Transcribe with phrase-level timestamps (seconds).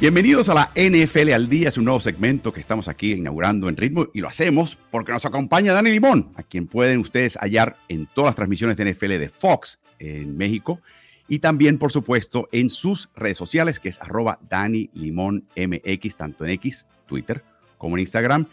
[0.00, 3.76] Bienvenidos a la NFL al día, es un nuevo segmento que estamos aquí inaugurando en
[3.76, 8.06] ritmo y lo hacemos porque nos acompaña Dani Limón, a quien pueden ustedes hallar en
[8.06, 10.80] todas las transmisiones de NFL de Fox en México
[11.28, 16.46] y también, por supuesto, en sus redes sociales, que es arroba Dani Limón MX, tanto
[16.46, 17.44] en X, Twitter,
[17.76, 18.46] como en Instagram.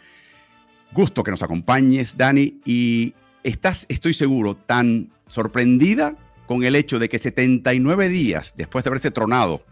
[0.92, 6.14] Gusto que nos acompañes, Dani, y estás, estoy seguro, tan sorprendida
[6.46, 9.62] con el hecho de que 79 días después de haberse tronado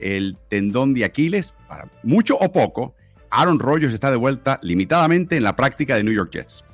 [0.00, 2.94] el tendón de Aquiles, para mucho o poco,
[3.30, 6.64] Aaron Rodgers está de vuelta limitadamente en la práctica de New York Jets.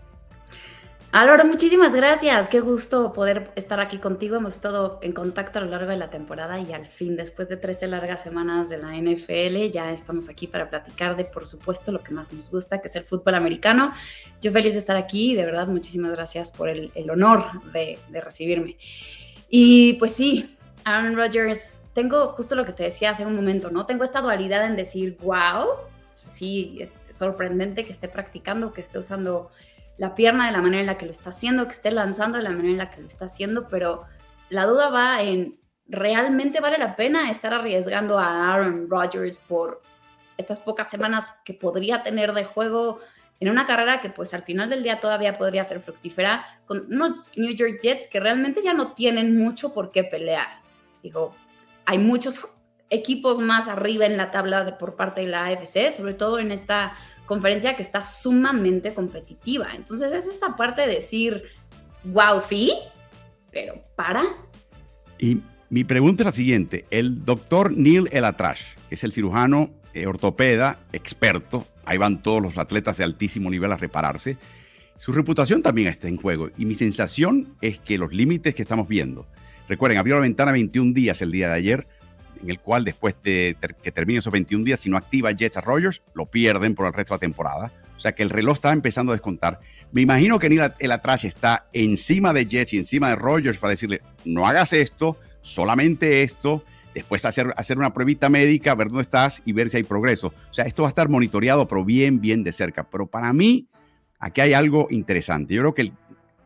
[1.12, 2.48] Alora, muchísimas gracias.
[2.48, 4.36] Qué gusto poder estar aquí contigo.
[4.36, 7.58] Hemos estado en contacto a lo largo de la temporada y al fin, después de
[7.58, 12.02] 13 largas semanas de la NFL, ya estamos aquí para platicar de, por supuesto, lo
[12.02, 13.92] que más nos gusta, que es el fútbol americano.
[14.41, 18.20] Yo feliz de estar aquí y de verdad muchísimas gracias por el, honor de, de
[18.22, 18.78] recibirme.
[19.50, 23.86] Y pues sí, Aaron Rodgers tengo justo lo que te decía hace un momento, ¿no?
[23.86, 25.68] Tengo esta dualidad en decir, wow,
[26.14, 29.50] sí, es sorprendente que esté practicando, que esté usando
[29.98, 32.44] la pierna de la manera en la que lo está haciendo, que esté lanzando de
[32.44, 34.04] la manera en la que lo está haciendo, pero
[34.48, 39.82] la duda va en, ¿realmente vale la pena estar arriesgando a Aaron Rodgers por
[40.38, 43.00] estas pocas semanas que podría tener de juego
[43.38, 47.32] en una carrera que pues al final del día todavía podría ser fructífera con unos
[47.36, 50.60] New York Jets que realmente ya no tienen mucho por qué pelear?
[51.02, 51.34] Digo,
[51.86, 52.47] hay muchos
[52.91, 56.52] equipos más arriba en la tabla de, por parte de la AFC, sobre todo en
[56.52, 56.92] esta
[57.27, 59.69] conferencia que está sumamente competitiva.
[59.75, 61.44] Entonces es esta parte de decir,
[62.05, 62.72] wow, sí,
[63.50, 64.25] pero para.
[65.19, 70.06] Y mi pregunta es la siguiente, el doctor Neil Elatrash, que es el cirujano eh,
[70.06, 74.37] ortopeda experto, ahí van todos los atletas de altísimo nivel a repararse,
[74.97, 78.87] su reputación también está en juego y mi sensación es que los límites que estamos
[78.87, 79.26] viendo,
[79.69, 81.87] Recuerden, abrió la ventana 21 días el día de ayer,
[82.43, 85.61] en el cual después de que termine esos 21 días, si no activa Jets a
[85.61, 87.73] Rogers, lo pierden por el resto de la temporada.
[87.97, 89.61] O sea que el reloj está empezando a descontar.
[89.93, 94.03] Me imagino que el atrás está encima de Jets y encima de Rogers para decirle,
[94.25, 99.53] no hagas esto, solamente esto, después hacer, hacer una pruebita médica, ver dónde estás y
[99.53, 100.34] ver si hay progreso.
[100.50, 102.83] O sea, esto va a estar monitoreado, pero bien, bien de cerca.
[102.91, 103.69] Pero para mí,
[104.19, 105.55] aquí hay algo interesante.
[105.55, 105.93] Yo creo que el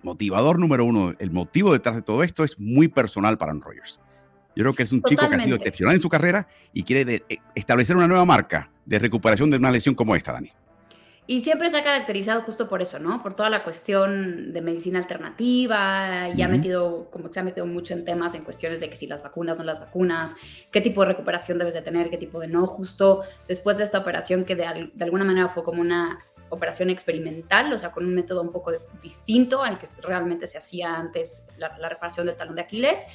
[0.07, 4.01] motivador número uno, el motivo detrás de todo esto es muy personal para Aaron Rodgers.
[4.55, 7.25] Yo creo que es un chico que ha sido excepcional en su carrera y quiere
[7.29, 10.51] eh, establecer una nueva marca de recuperación de una lesión como esta, Dani.
[11.27, 13.21] Y siempre se ha caracterizado justo por eso, ¿no?
[13.21, 17.95] Por toda la cuestión de medicina alternativa, y ha metido, como se ha metido mucho
[17.95, 20.37] en temas, en cuestiones de que si las vacunas, no las vacunas,
[20.71, 23.99] qué tipo de recuperación debes de tener, qué tipo de no, justo después de esta
[23.99, 28.15] operación que de, de alguna manera fue como una operación experimental, o sea, con un
[28.15, 32.63] método un poco distinto al que realmente se hacía antes la, reparación del talón de
[32.63, 33.07] Aquiles.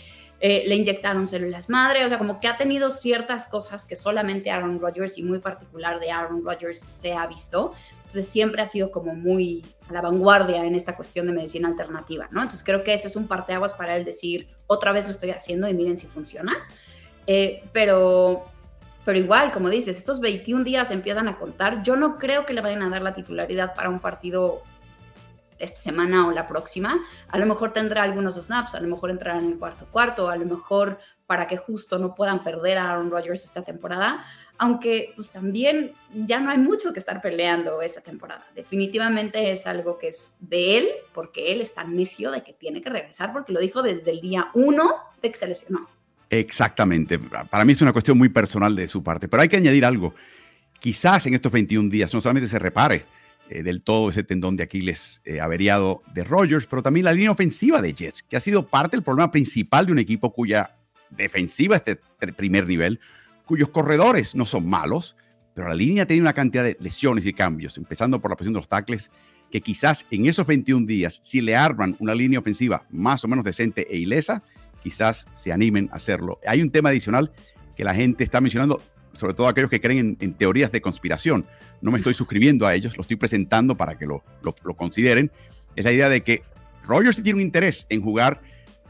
[0.43, 4.49] Eh, le inyectaron células madre, o sea, como que ha tenido ciertas cosas que solamente
[4.49, 7.73] Aaron Rodgers y muy particular de Aaron Rodgers se ha visto.
[7.97, 12.27] Entonces siempre ha sido como muy a la vanguardia en esta cuestión de medicina alternativa,
[12.31, 12.41] ¿no?
[12.41, 15.69] Entonces creo que eso es un parteaguas para él decir, otra vez lo estoy haciendo
[15.69, 16.53] y miren si funciona.
[17.27, 18.50] Eh, pero
[19.03, 21.81] pero igual, como dices, estos 21 días empiezan a contar.
[21.83, 24.61] Yo no creo que le vayan a dar la titularidad para un partido
[25.57, 26.99] esta semana o la próxima.
[27.27, 30.35] A lo mejor tendrá algunos snaps, a lo mejor entrará en el cuarto cuarto, a
[30.35, 34.23] lo mejor para que justo no puedan perder a Aaron Rodgers esta temporada.
[34.57, 38.45] Aunque pues también ya no hay mucho que estar peleando esa temporada.
[38.53, 42.89] Definitivamente es algo que es de él, porque él está necio de que tiene que
[42.89, 45.87] regresar, porque lo dijo desde el día uno de que se lesionó.
[46.31, 47.19] Exactamente.
[47.19, 49.27] Para mí es una cuestión muy personal de su parte.
[49.27, 50.15] Pero hay que añadir algo.
[50.79, 53.05] Quizás en estos 21 días no solamente se repare
[53.49, 57.31] eh, del todo ese tendón de Aquiles eh, averiado de Rogers, pero también la línea
[57.31, 60.77] ofensiva de Jets, que ha sido parte del problema principal de un equipo cuya
[61.09, 61.97] defensiva es de
[62.33, 63.01] primer nivel,
[63.45, 65.17] cuyos corredores no son malos,
[65.53, 68.59] pero la línea tiene una cantidad de lesiones y cambios, empezando por la posición de
[68.59, 69.11] los tackles,
[69.51, 73.43] que quizás en esos 21 días, si le arman una línea ofensiva más o menos
[73.43, 74.41] decente e ilesa,
[74.81, 76.39] quizás se animen a hacerlo.
[76.45, 77.31] Hay un tema adicional
[77.75, 78.81] que la gente está mencionando,
[79.13, 81.45] sobre todo aquellos que creen en, teorías de conspiración.
[81.81, 85.31] No me estoy suscribiendo a ellos, lo estoy presentando para que lo, lo, consideren.
[85.75, 86.43] Es la idea de que
[86.83, 88.41] Rogers tiene un interés en jugar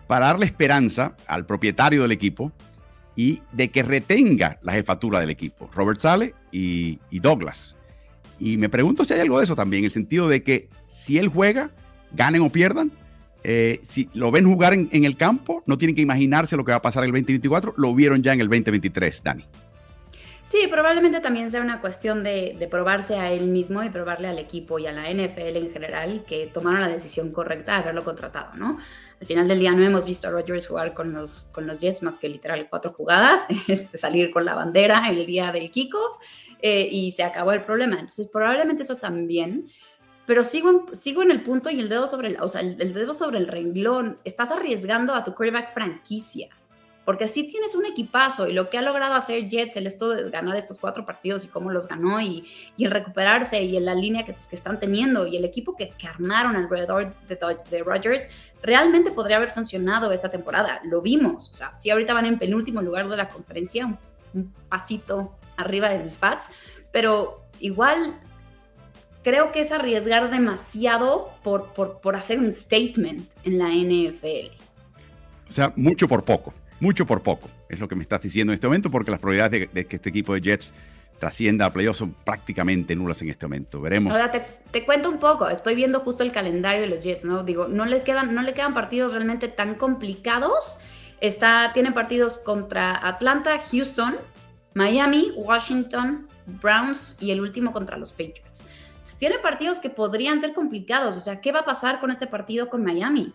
[0.07, 2.51] para darle esperanza al propietario del equipo
[3.15, 7.75] y de que retenga la jefatura del equipo, Robert Sale y, y Douglas.
[8.39, 11.17] Y me pregunto si hay algo de eso también, en el sentido de que si
[11.19, 11.69] él juega,
[12.13, 12.91] ganen o pierdan,
[13.43, 16.77] eh, si lo ven jugar en, el campo, no tienen que imaginarse lo que va
[16.77, 19.45] a pasar en el 2024, lo vieron ya en el 2023, Dani.
[20.43, 24.39] Sí, probablemente también sea una cuestión de, de, probarse a él mismo y probarle al
[24.39, 28.55] equipo y a la NFL en general que tomaron la decisión correcta de haberlo contratado,
[28.55, 28.77] ¿no?
[29.21, 32.01] Al final del día no hemos visto a Rodgers jugar con los, con los Jets
[32.01, 36.17] más que literal cuatro jugadas, este, salir con la bandera el día del kickoff
[36.59, 37.95] eh, y se acabó el problema.
[37.95, 39.69] Entonces probablemente eso también,
[40.25, 42.93] pero sigo en, sigo en el punto y el dedo sobre el, o sea, el,
[42.93, 44.19] dedo sobre el renglón.
[44.23, 46.49] Estás arriesgando a tu quarterback franquicia
[47.05, 50.29] porque si tienes un equipazo y lo que ha logrado hacer Jets, el esto de
[50.29, 52.47] ganar estos cuatro partidos y cómo los ganó y,
[52.77, 56.55] el recuperarse y en la línea que, están teniendo y el equipo que, que armaron
[56.55, 57.39] alrededor de,
[57.69, 58.27] de Rodgers,
[58.61, 60.79] realmente podría haber funcionado esta temporada.
[60.85, 63.87] Lo vimos, o sea, sí ahorita van en penúltimo lugar de la conferencia,
[64.33, 66.49] un, pasito arriba de los Pats,
[66.91, 68.19] pero igual
[69.23, 74.53] creo que es arriesgar demasiado por, por, por hacer un statement en la NFL.
[75.47, 78.55] O sea, mucho por poco mucho por poco, es lo que me estás diciendo en
[78.55, 80.73] este momento, porque las probabilidades de, de que este equipo de Jets
[81.19, 83.79] trascienda a playoffs son prácticamente nulas en este momento.
[83.79, 84.11] Veremos.
[84.11, 87.43] Ahora te, te, cuento un poco, estoy viendo justo el calendario de los Jets, ¿no?
[87.43, 90.79] Digo, no le quedan, no le quedan partidos realmente tan complicados.
[91.21, 94.17] Está, tiene partidos contra Atlanta, Houston,
[94.73, 98.65] Miami, Washington, Browns y el último contra los Patriots.
[99.01, 101.17] Entonces, tiene partidos que podrían ser complicados.
[101.17, 103.33] O sea, ¿qué va a pasar con este partido con Miami?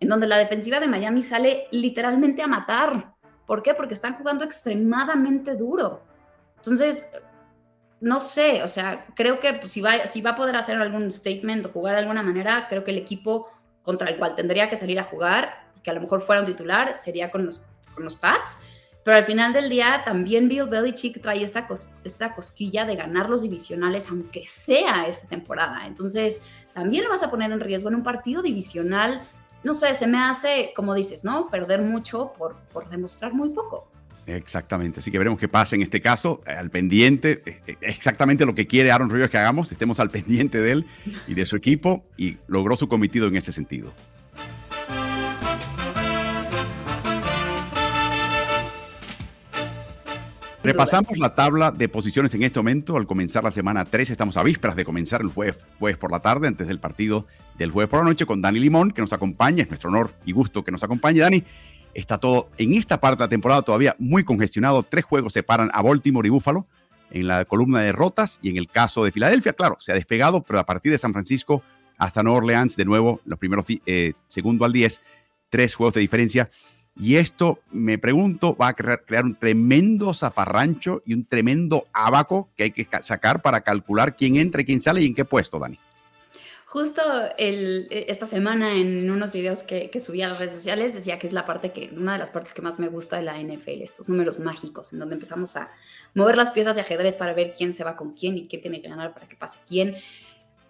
[0.00, 3.14] en donde la defensiva de Miami sale literalmente a matar.
[3.46, 3.74] ¿Por qué?
[3.74, 6.02] Porque están jugando extremadamente duro.
[6.56, 7.08] Entonces,
[8.00, 11.10] no sé, o sea, creo que pues, si, va, si va a poder hacer algún
[11.10, 13.48] statement o jugar de alguna manera, creo que el equipo
[13.82, 16.96] contra el cual tendría que salir a jugar, que a lo mejor fuera un titular,
[16.96, 17.62] sería con los,
[17.94, 18.60] con los Pats.
[19.04, 23.30] Pero al final del día también Bill Belichick trae esta, cos, esta cosquilla de ganar
[23.30, 25.86] los divisionales, aunque sea esta temporada.
[25.86, 26.42] Entonces,
[26.74, 29.26] también lo vas a poner en riesgo en un partido divisional
[29.64, 31.50] no sé, se me hace, como dices, ¿no?
[31.50, 33.90] Perder mucho por, por demostrar muy poco.
[34.26, 38.44] Exactamente, así que veremos qué pasa en este caso, eh, al pendiente, eh, eh, exactamente
[38.44, 40.86] lo que quiere Aaron Rodgers que hagamos, estemos al pendiente de él
[41.26, 43.92] y de su equipo y logró su cometido en ese sentido.
[50.68, 52.98] Repasamos la tabla de posiciones en este momento.
[52.98, 56.20] Al comenzar la semana 3, estamos a vísperas de comenzar el jueves, jueves por la
[56.20, 57.26] tarde, antes del partido
[57.56, 59.62] del jueves por la noche, con Dani Limón, que nos acompaña.
[59.62, 61.42] Es nuestro honor y gusto que nos acompañe, Dani.
[61.94, 64.82] Está todo en esta parte de la temporada todavía muy congestionado.
[64.82, 66.66] Tres juegos separan a Baltimore y Buffalo
[67.12, 70.42] en la columna de derrotas y en el caso de Filadelfia, claro, se ha despegado,
[70.42, 71.62] pero a partir de San Francisco
[71.96, 75.00] hasta Nueva Orleans, de nuevo, los primeros eh, segundo al 10,
[75.48, 76.50] tres juegos de diferencia.
[76.98, 82.64] Y esto, me pregunto, va a crear, un tremendo zafarrancho y un tremendo abaco que
[82.64, 85.78] hay que sacar para calcular quién entra y quién sale y en qué puesto, Dani.
[86.66, 87.00] Justo
[87.38, 91.18] el, e, esta semana en unos videos que, que, subí a las redes sociales decía
[91.18, 93.40] que es la parte que, una de las partes que más me gusta de la
[93.40, 95.70] NFL, estos números mágicos, en donde empezamos a
[96.14, 98.82] mover las piezas de ajedrez para ver quién se va con quién y qué tiene
[98.82, 99.96] que ganar para que pase quién.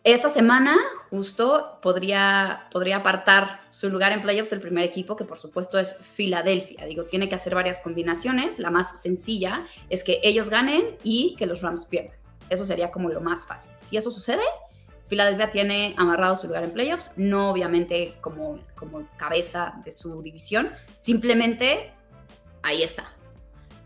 [0.04, 0.76] Esta semana
[1.10, 5.96] justo podría, podría apartar su lugar en playoffs el primer equipo, que por supuesto es
[6.00, 6.86] Filadelfia.
[6.86, 8.58] Digo, tiene que hacer varias combinaciones.
[8.58, 12.16] La más sencilla es que ellos ganen y que los Rams pierdan.
[12.48, 13.72] Eso sería como lo más fácil.
[13.78, 14.42] Si eso sucede,
[15.08, 20.70] Filadelfia tiene amarrado su lugar en playoffs, no obviamente como, como cabeza de su división,
[20.96, 21.92] simplemente
[22.62, 23.12] ahí está,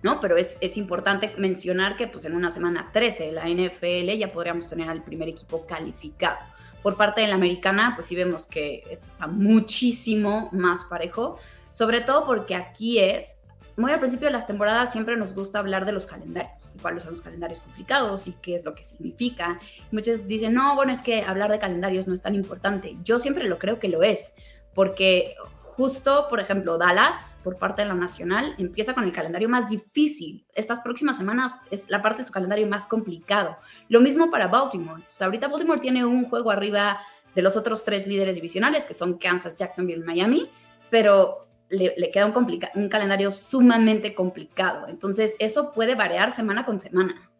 [0.03, 0.21] ¿no?
[0.21, 4.33] Pero es, es, importante mencionar que pues en una semana 13 de la NFL ya
[4.33, 6.39] podríamos tener al primer equipo calificado.
[6.83, 11.39] Por parte de la americana, pues sí vemos que esto está muchísimo más parejo,
[11.71, 13.43] sobre todo porque aquí es,
[13.77, 17.05] muy al principio de las temporadas siempre nos gusta hablar de los calendarios y cuáles
[17.05, 19.59] son los calendarios complicados y qué es lo que significa.
[19.91, 22.97] muchos dicen, no, bueno, es que hablar de calendarios no es tan importante.
[23.03, 24.35] Yo siempre lo creo que lo es,
[24.75, 25.35] porque
[25.77, 30.47] Justo, por ejemplo, Dallas, por parte de la Nacional, empieza con el calendario más difícil.
[30.55, 33.57] Estas próximas semanas es la parte de su calendario más complicado.
[33.89, 35.03] Lo mismo para Baltimore.
[35.19, 37.01] Ahorita Baltimore tiene un juego arriba
[37.35, 40.51] de los otros tres líderes divisionales, que son Kansas, Jacksonville Miami,
[40.91, 44.89] pero le, le queda un, un calendario sumamente complicado.
[44.89, 47.31] Entonces, eso puede variar semana con semana.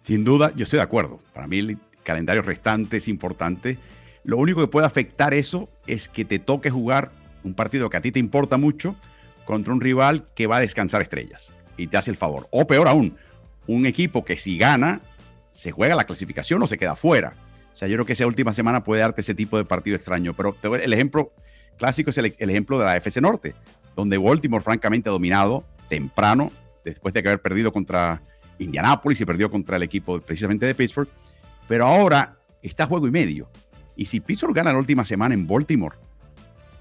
[0.00, 1.20] Sin duda, yo estoy de acuerdo.
[1.32, 3.78] Para mí el calendario restante es importante.
[4.24, 7.12] Lo único que puede afectar eso es que te toque jugar
[7.44, 8.96] un partido que a ti te importa mucho
[9.44, 12.48] contra un rival que va a descansar estrellas y te hace el favor.
[12.50, 13.16] O peor aún,
[13.66, 15.00] un equipo que si gana,
[15.52, 17.34] se juega la clasificación o se queda fuera.
[17.72, 20.34] O sea, yo creo que esa última semana puede darte ese tipo de partido extraño.
[20.34, 21.32] Pero el ejemplo
[21.76, 23.54] clásico es el, ejemplo de la FC Norte,
[23.94, 26.52] donde Baltimore francamente ha dominado temprano,
[26.84, 28.22] después de haber perdido contra
[28.58, 31.08] Indianapolis y perdió contra el equipo precisamente de Pittsburgh.
[31.66, 33.48] Pero ahora está juego y medio.
[33.96, 35.96] Y si Pittsburgh gana la última semana en Baltimore,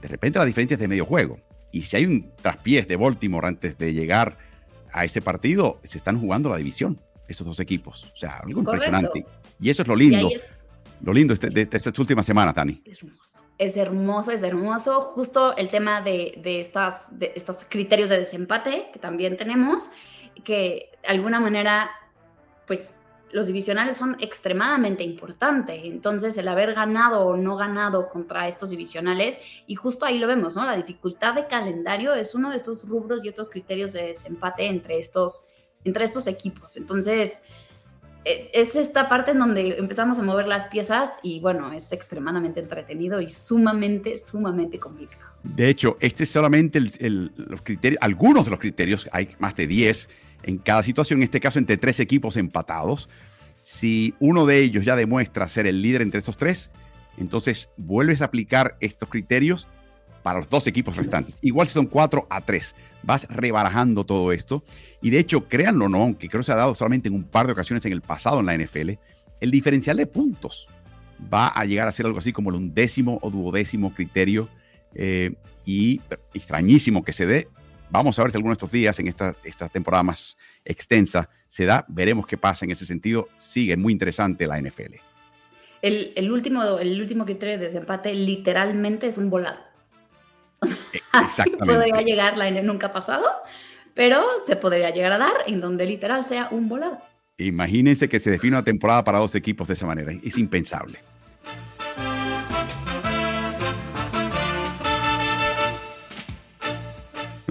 [0.03, 1.39] de repente la diferencia es de medio juego.
[1.71, 4.37] Y si hay un traspiés de Baltimore antes de llegar
[4.91, 8.11] a ese partido se están jugando la división, esos dos equipos.
[8.13, 9.25] O sea, algo impresionante.
[9.61, 10.29] Y eso es lo lindo.
[11.01, 12.83] Lo lindo de, de, estas últimas semanas, Tani.
[13.57, 15.13] Es hermoso, es hermoso.
[15.15, 19.89] Justo el tema de, de, estas, de estos criterios de desempate que también tenemos,
[20.43, 21.91] que de alguna manera,
[22.67, 22.91] pues
[23.33, 25.81] los divisionales son extremadamente importantes.
[25.83, 30.55] Entonces, el haber ganado o no ganado contra estos divisionales, y justo ahí lo vemos,
[30.55, 30.65] ¿no?
[30.65, 34.99] La dificultad de calendario es uno de estos rubros y estos criterios de desempate entre
[34.99, 35.47] estos,
[35.83, 36.77] entre estos equipos.
[36.77, 37.41] Entonces,
[38.23, 42.59] e, es esta parte en donde empezamos a mover las piezas y bueno, es extremadamente
[42.59, 45.33] entretenido y sumamente, sumamente complicado.
[45.43, 47.31] De hecho, este es solamente el,
[47.63, 50.07] criterios, algunos de los criterios, hay más de 10
[50.43, 53.09] en cada situación, en este caso entre tres equipos empatados.
[53.63, 56.69] Si uno de ellos ya demuestra ser el líder entre esos tres,
[57.17, 59.67] entonces vuelves a aplicar estos criterios
[60.23, 61.37] para los dos equipos restantes.
[61.41, 64.63] Igual si son 4 a 3, vas rebarajando todo esto.
[65.01, 67.23] Y de hecho, créanlo o no, aunque creo que se ha dado solamente en un
[67.23, 68.91] par de ocasiones en el pasado en la NFL,
[69.41, 70.67] el diferencial de puntos
[71.31, 74.49] va a llegar a ser algo así como el undécimo o duodécimo criterio.
[74.95, 75.33] Eh,
[75.65, 76.01] y
[76.33, 77.47] extrañísimo que se dé,
[77.93, 80.35] Vamos a ver si alguno de estos días, en esta, esta temporada más
[80.65, 81.85] extensa, se da.
[81.87, 83.29] Veremos qué pasa en ese sentido.
[83.37, 84.95] Sigue muy interesante la NFL.
[85.83, 89.59] El, el último, el último criterio de desempate literalmente es un volado.
[90.91, 93.27] E, así podría llegar la nunca ha pasado,
[93.93, 96.97] pero se podría llegar a dar en donde literal sea un volado.
[97.37, 100.11] Imagínense que se define una temporada para dos equipos de esa manera.
[100.23, 100.97] Es impensable.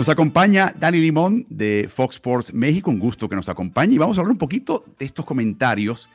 [0.02, 4.18] Nos acompaña Dani Limón de Fox Sports México, un gusto que nos acompañe y vamos
[4.18, 6.10] a hablar un poquito de estos comentarios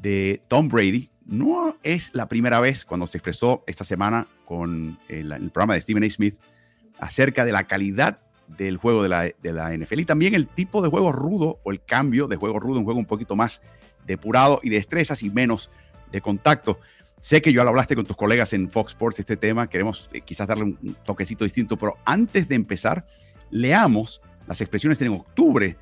[0.00, 1.10] de Tom Brady.
[1.26, 6.04] No es la primera vez cuando se expresó esta semana con el, programa de Stephen
[6.04, 6.10] A.
[6.10, 6.36] Smith
[7.00, 10.80] acerca de la calidad del juego de la, de la, NFL y también el tipo
[10.80, 13.62] de juego rudo o el cambio de juego rudo, un juego un poquito más
[14.06, 15.72] depurado y de destrezas y menos
[16.12, 16.78] de contacto.
[17.20, 20.20] Sé que ya lo hablaste con tus colegas en Fox Sports este tema, queremos eh,
[20.20, 23.06] quizás darle un toquecito distinto, pero antes de empezar,
[23.50, 25.76] leamos las expresiones en octubre,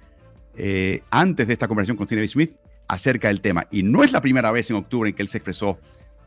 [0.57, 3.67] eh, antes de esta conversación con Steve Smith, acerca del tema.
[3.71, 5.79] Y no es la primera vez en octubre en que él se expresó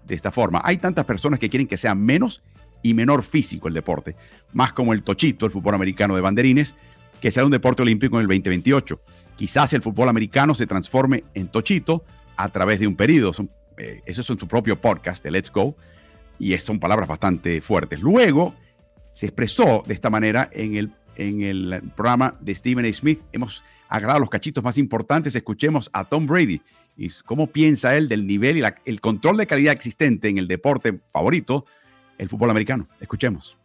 [0.06, 0.62] de esta forma.
[0.64, 2.44] Hay tantas personas que quieren que sea menos
[2.82, 4.16] y menor físico el deporte,
[4.54, 6.76] más como el tochito, el fútbol americano de banderines,
[7.20, 9.02] que sea un deporte olímpico en el 2028.
[9.36, 12.04] Quizás el fútbol americano se transforme en tochito
[12.36, 13.32] a través de un periodo.
[13.77, 15.75] Eh, eso es en su propio podcast de Let's Go,
[16.39, 18.01] y son palabras bastante fuertes.
[18.01, 18.55] Luego
[19.10, 22.94] se expresó de esta manera en el, en el programa de Stephen A.
[22.94, 23.22] Smith.
[23.32, 25.36] Hemos agarrado los cachitos más importantes.
[25.36, 26.62] Escuchemos a Tom Brady
[26.98, 31.00] y cómo piensa él del nivel y el control de calidad existente en el deporte
[31.12, 31.65] favorito,
[32.17, 32.88] el fútbol americano.
[33.00, 33.58] Escuchemos.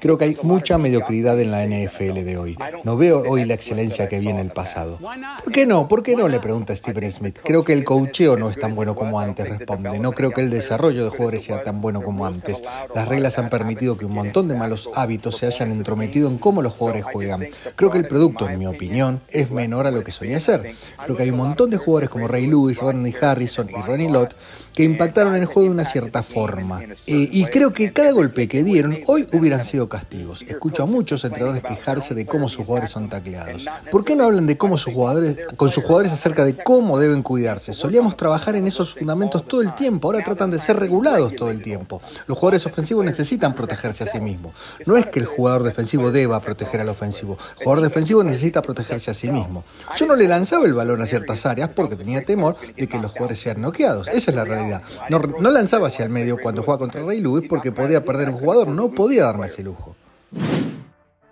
[0.00, 2.58] Creo que hay mucha mediocridad en la NFL de hoy.
[2.84, 4.98] No veo hoy la excelencia que vi en el pasado.
[5.42, 5.88] ¿Por qué no?
[5.88, 6.28] ¿Por qué no?
[6.28, 7.38] Le pregunta Stephen Smith.
[7.44, 9.98] Creo que el coacheo no es tan bueno como antes, responde.
[9.98, 12.62] No creo que el desarrollo de jugadores sea tan bueno como antes.
[12.94, 16.62] Las reglas han permitido que un montón de malos hábitos se hayan entrometido en cómo
[16.62, 17.46] los jugadores juegan.
[17.76, 20.74] Creo que el producto, en mi opinión, es menor a lo que solía ser.
[21.04, 24.34] Creo que hay un montón de jugadores como Ray Lewis, Rodney Harrison y Ronnie Lott
[24.78, 26.80] que impactaron el juego de una cierta forma.
[26.80, 26.94] Eh,
[27.32, 30.42] y creo que cada golpe que dieron hoy hubieran sido castigos.
[30.42, 33.66] Escucho a muchos entrenadores quejarse de cómo sus jugadores son tacleados.
[33.90, 37.24] ¿Por qué no hablan de cómo sus jugadores, con sus jugadores acerca de cómo deben
[37.24, 37.74] cuidarse?
[37.74, 41.60] Solíamos trabajar en esos fundamentos todo el tiempo, ahora tratan de ser regulados todo el
[41.60, 42.00] tiempo.
[42.28, 44.54] Los jugadores ofensivos necesitan protegerse a sí mismos.
[44.86, 47.36] No es que el jugador defensivo deba proteger al ofensivo.
[47.58, 49.64] El jugador defensivo necesita protegerse a sí mismo.
[49.96, 53.10] Yo no le lanzaba el balón a ciertas áreas porque tenía temor de que los
[53.10, 54.06] jugadores sean noqueados.
[54.06, 54.67] Esa es la realidad.
[55.10, 58.36] No, no lanzaba hacia el medio cuando jugaba contra Ray Lewis porque podía perder un
[58.36, 58.68] jugador.
[58.68, 59.96] No podía darme ese lujo.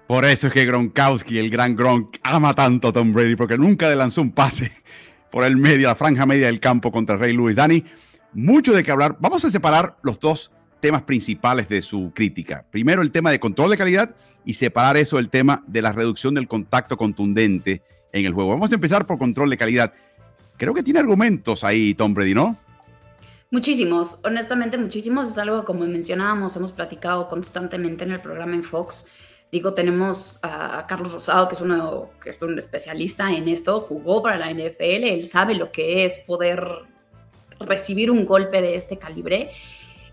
[0.06, 3.88] Por eso es que Gronkowski, el gran Gronk, ama tanto a Tom Brady, porque nunca
[3.88, 4.70] le lanzó un pase
[5.30, 7.56] por el medio, la franja media del campo contra Rey Lewis.
[7.56, 7.84] Dani,
[8.32, 9.16] mucho de qué hablar.
[9.18, 12.64] Vamos a separar los dos temas principales de su crítica.
[12.70, 14.14] Primero, el tema de control de calidad
[14.44, 18.50] y separar eso del tema de la reducción del contacto contundente en el juego.
[18.50, 19.92] Vamos a empezar por control de calidad.
[20.56, 22.56] Creo que tiene argumentos ahí Tom Brady, ¿no?
[23.50, 25.30] Muchísimos, honestamente muchísimos.
[25.30, 29.06] Es algo como mencionábamos, hemos platicado constantemente en el programa en Fox.
[29.52, 31.54] Digo, tenemos a Carlos Rosado, que
[32.30, 36.66] es, un especialista en esto, jugó para la NFL, él sabe lo que es poder
[37.60, 39.52] recibir un golpe de este calibre.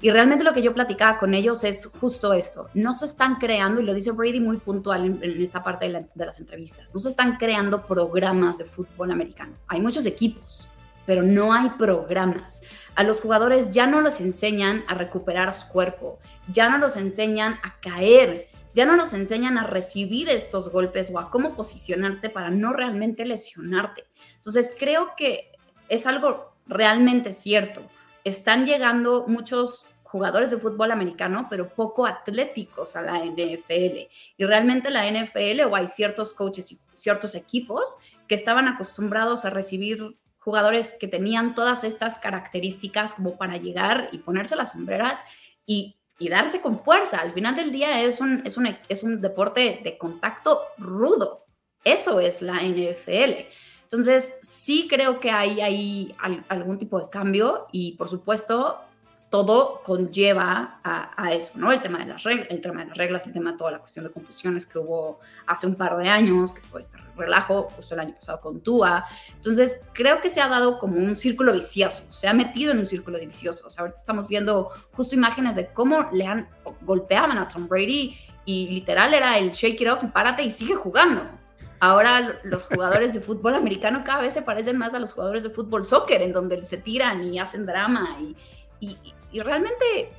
[0.02, 2.70] Y realmente lo que yo platicaba con ellos es justo esto.
[2.74, 6.40] No se están creando, y lo dice Brady muy puntual en, esta parte de las
[6.40, 9.58] entrevistas, no se están creando programas de fútbol americano.
[9.68, 10.70] Hay muchos equipos,
[11.06, 12.62] pero no hay programas.
[12.96, 17.60] A los jugadores ya no los enseñan a recuperar su cuerpo, ya no los enseñan
[17.64, 22.50] a caer ya no nos enseñan a recibir estos golpes o a cómo posicionarte para
[22.50, 24.06] no realmente lesionarte.
[24.36, 25.52] Entonces, creo que
[25.90, 27.84] es algo realmente cierto.
[28.24, 34.08] Están llegando muchos jugadores de fútbol americano, pero poco atléticos a la NFL.
[34.38, 39.50] Y realmente la NFL o hay ciertos coaches y ciertos equipos que estaban acostumbrados a
[39.52, 45.24] recibir jugadores que tenían todas estas características como para llegar y ponerse las sombreras
[45.66, 45.96] y,
[46.30, 47.20] darse con fuerza.
[47.20, 51.46] Al final del día es un, es, un, es un deporte de contacto rudo.
[51.84, 53.46] Eso es la NFL.
[53.84, 56.16] Entonces, sí creo que hay, hay
[56.48, 58.80] algún tipo de cambio y por supuesto
[59.34, 61.72] todo conlleva a, eso, ¿no?
[61.72, 63.80] El tema, de las reglas, el tema de las reglas, el tema de toda la
[63.80, 67.96] cuestión de confusiones que hubo hace un par de años, que fue este relajo justo
[67.96, 69.04] el año pasado con Tua.
[69.34, 72.86] Entonces, creo que se ha dado como un círculo vicioso, se ha metido en un
[72.86, 73.66] círculo vicioso.
[73.66, 76.48] O sea, ahorita estamos viendo justo imágenes de cómo le han
[76.82, 81.24] golpeaban a Tom Brady y literal era el shake it off, párate y sigue jugando.
[81.80, 85.50] Ahora los jugadores de fútbol americano cada vez se parecen más a los jugadores de
[85.50, 88.36] fútbol soccer, en donde se tiran y hacen drama y,
[88.80, 90.12] y, realmente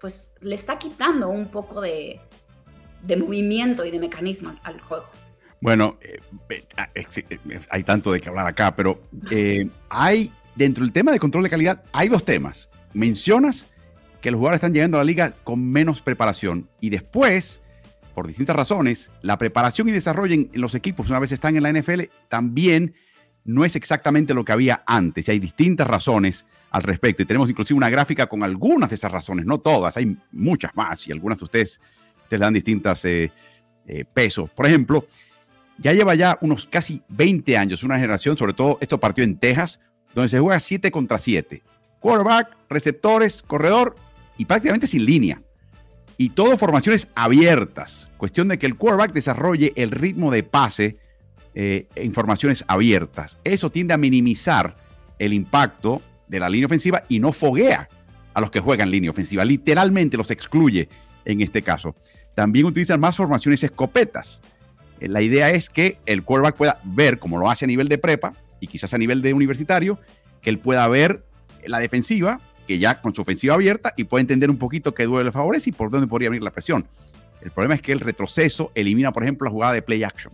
[0.00, 2.20] pues le está quitando un poco de,
[3.18, 5.06] movimiento y de mecanismo al juego.
[5.60, 6.20] Bueno, eh,
[6.50, 7.06] eh, ah, eh,
[7.70, 9.00] hay tanto de qué hablar acá, pero
[9.88, 12.68] hay, dentro del tema de control de calidad, hay dos temas.
[12.92, 13.66] Mencionas
[14.20, 17.62] que los jugadores están llegando a la liga con menos preparación y después,
[18.14, 21.72] por distintas razones, la preparación y desarrollo en los equipos, una vez están en la
[21.72, 22.94] NFL, también
[23.44, 25.28] no es exactamente lo que había antes.
[25.28, 26.44] Y hay distintas razones
[26.74, 27.22] al respecto.
[27.22, 31.06] Y tenemos inclusive una gráfica con algunas de esas razones, no todas, hay muchas más
[31.06, 31.80] y algunas de ustedes,
[32.22, 33.30] ustedes le dan distintas eh,
[33.86, 34.50] eh, pesos.
[34.50, 35.06] Por ejemplo,
[35.78, 39.78] ya lleva ya unos casi 20 años una generación, sobre todo esto partió en Texas,
[40.14, 41.62] donde se juega 7 contra 7.
[42.00, 43.94] Quarterback, receptores, corredor
[44.36, 45.40] y prácticamente sin línea.
[46.16, 48.10] Y todo formaciones abiertas.
[48.16, 50.98] Cuestión de que el quarterback desarrolle el ritmo de pase
[51.54, 53.38] eh, en formaciones abiertas.
[53.44, 54.76] Eso tiende a minimizar
[55.20, 57.88] el impacto de la línea ofensiva y no foguea
[58.32, 59.44] a los que juegan línea ofensiva.
[59.44, 60.88] Literalmente los excluye
[61.24, 61.94] en este caso.
[62.34, 64.42] También utilizan más formaciones escopetas.
[65.00, 67.98] Eh, la idea es que el quarterback pueda ver, como lo hace a nivel de
[67.98, 69.98] prepa y quizás a nivel de universitario,
[70.42, 71.24] que él pueda ver
[71.64, 75.26] la defensiva, que ya con su ofensiva abierta y puede entender un poquito qué duele
[75.26, 76.86] le favorece y por dónde podría venir la presión.
[77.40, 80.32] El problema es que el retroceso elimina, por ejemplo, la jugada de play action,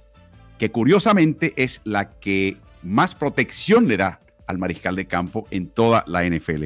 [0.58, 4.20] que curiosamente es la que más protección le da
[4.50, 6.64] al mariscal de campo en toda la NFL.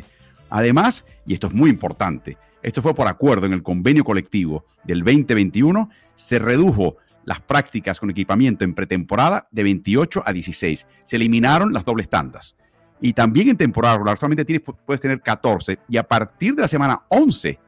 [0.50, 5.04] Además, y esto es muy importante, esto fue por acuerdo en el convenio colectivo del
[5.04, 10.86] 2021, se redujo las prácticas con equipamiento en pretemporada de 28 a 16.
[11.02, 12.56] Se eliminaron las dobles tandas.
[13.00, 17.02] Y también en temporada regular solamente puedes tener 14 y a partir de la semana
[17.08, 17.58] 11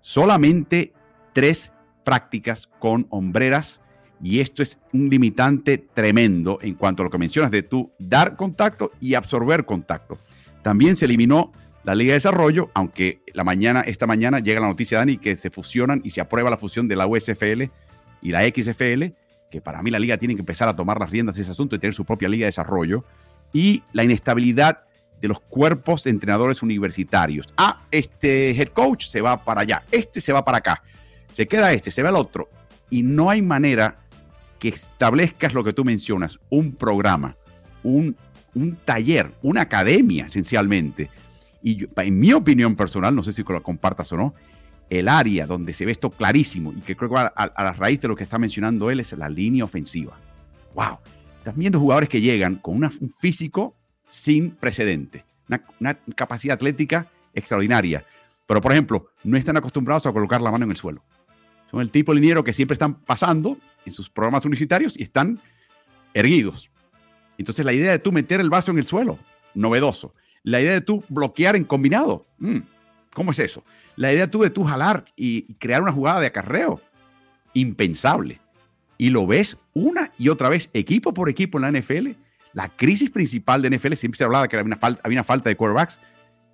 [0.00, 0.92] solamente
[1.32, 1.72] tres
[2.04, 3.79] prácticas con hombreras
[4.22, 8.36] y esto es un limitante tremendo en cuanto a lo que mencionas de tú dar
[8.36, 10.18] contacto y absorber contacto.
[10.62, 11.52] También se eliminó
[11.84, 15.50] la Liga de Desarrollo, aunque la mañana, esta mañana llega la noticia, Dani, que se
[15.50, 17.70] fusionan y se aprueba la fusión de la USFL
[18.20, 19.14] y la XFL,
[19.50, 21.74] que para mí la liga tiene que empezar a tomar las riendas de ese asunto
[21.74, 23.04] y tener su propia Liga de Desarrollo,
[23.52, 24.84] y la inestabilidad
[25.20, 27.46] de los cuerpos de entrenadores universitarios.
[27.56, 30.82] Ah, este head coach se va para allá, este se va para acá,
[31.30, 32.50] se queda este, se va al otro,
[32.90, 33.98] y no hay manera
[34.60, 37.36] que establezcas lo que tú mencionas, un programa,
[37.82, 38.14] un,
[38.54, 41.10] un taller, una academia esencialmente.
[41.62, 44.34] Y en mi opinión personal, no sé si lo compartas o no,
[44.90, 48.00] el área donde se ve esto clarísimo y que creo que a, a, la raíz
[48.00, 50.18] de lo que está mencionando él es la línea ofensiva.
[50.74, 50.98] ¡Wow!
[51.38, 53.74] Estás viendo jugadores que llegan con un físico
[54.06, 58.04] sin precedente, una, una, capacidad atlética extraordinaria.
[58.46, 61.02] Pero, por ejemplo, no están acostumbrados a colocar la mano en el suelo.
[61.70, 65.40] Son el tipo liniero que siempre están pasando en sus programas universitarios y están
[66.14, 66.70] erguidos.
[67.38, 69.18] Entonces la idea de tú meter el vaso en el suelo,
[69.54, 70.14] novedoso.
[70.42, 72.58] La idea de tú bloquear en combinado, mm,
[73.12, 73.64] ¿cómo es eso?
[73.96, 76.80] La idea tú de tú jalar y crear una jugada de acarreo,
[77.54, 78.40] impensable.
[78.98, 82.10] Y lo ves una y otra vez, equipo por equipo en la NFL.
[82.52, 85.48] La crisis principal de NFL, siempre se hablaba que había una falta, había una falta
[85.48, 86.00] de quarterbacks.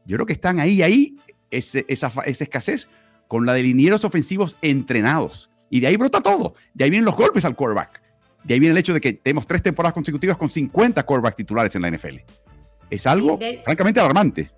[0.05, 1.16] Yo creo que están ahí, ahí,
[1.50, 2.88] esa, esa escasez,
[3.28, 6.54] con la de linieros ofensivos entrenados y de ahí brota todo.
[6.74, 8.02] De ahí vienen los golpes al quarterback.
[8.44, 11.74] De ahí viene el hecho de que tenemos tres temporadas consecutivas con 50 quarterbacks titulares
[11.74, 12.18] en la NFL.
[12.90, 14.50] Es algo francamente alarmante.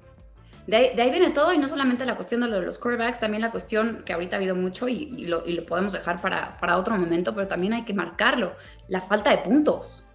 [0.66, 4.02] De ahí, viene todo y no solamente la cuestión de, los quarterbacks, también la cuestión
[4.04, 7.72] que ahorita ha habido mucho y, lo, podemos dejar para, para, otro momento, pero también
[7.72, 8.54] hay que marcarlo,
[8.86, 10.07] la falta de puntos.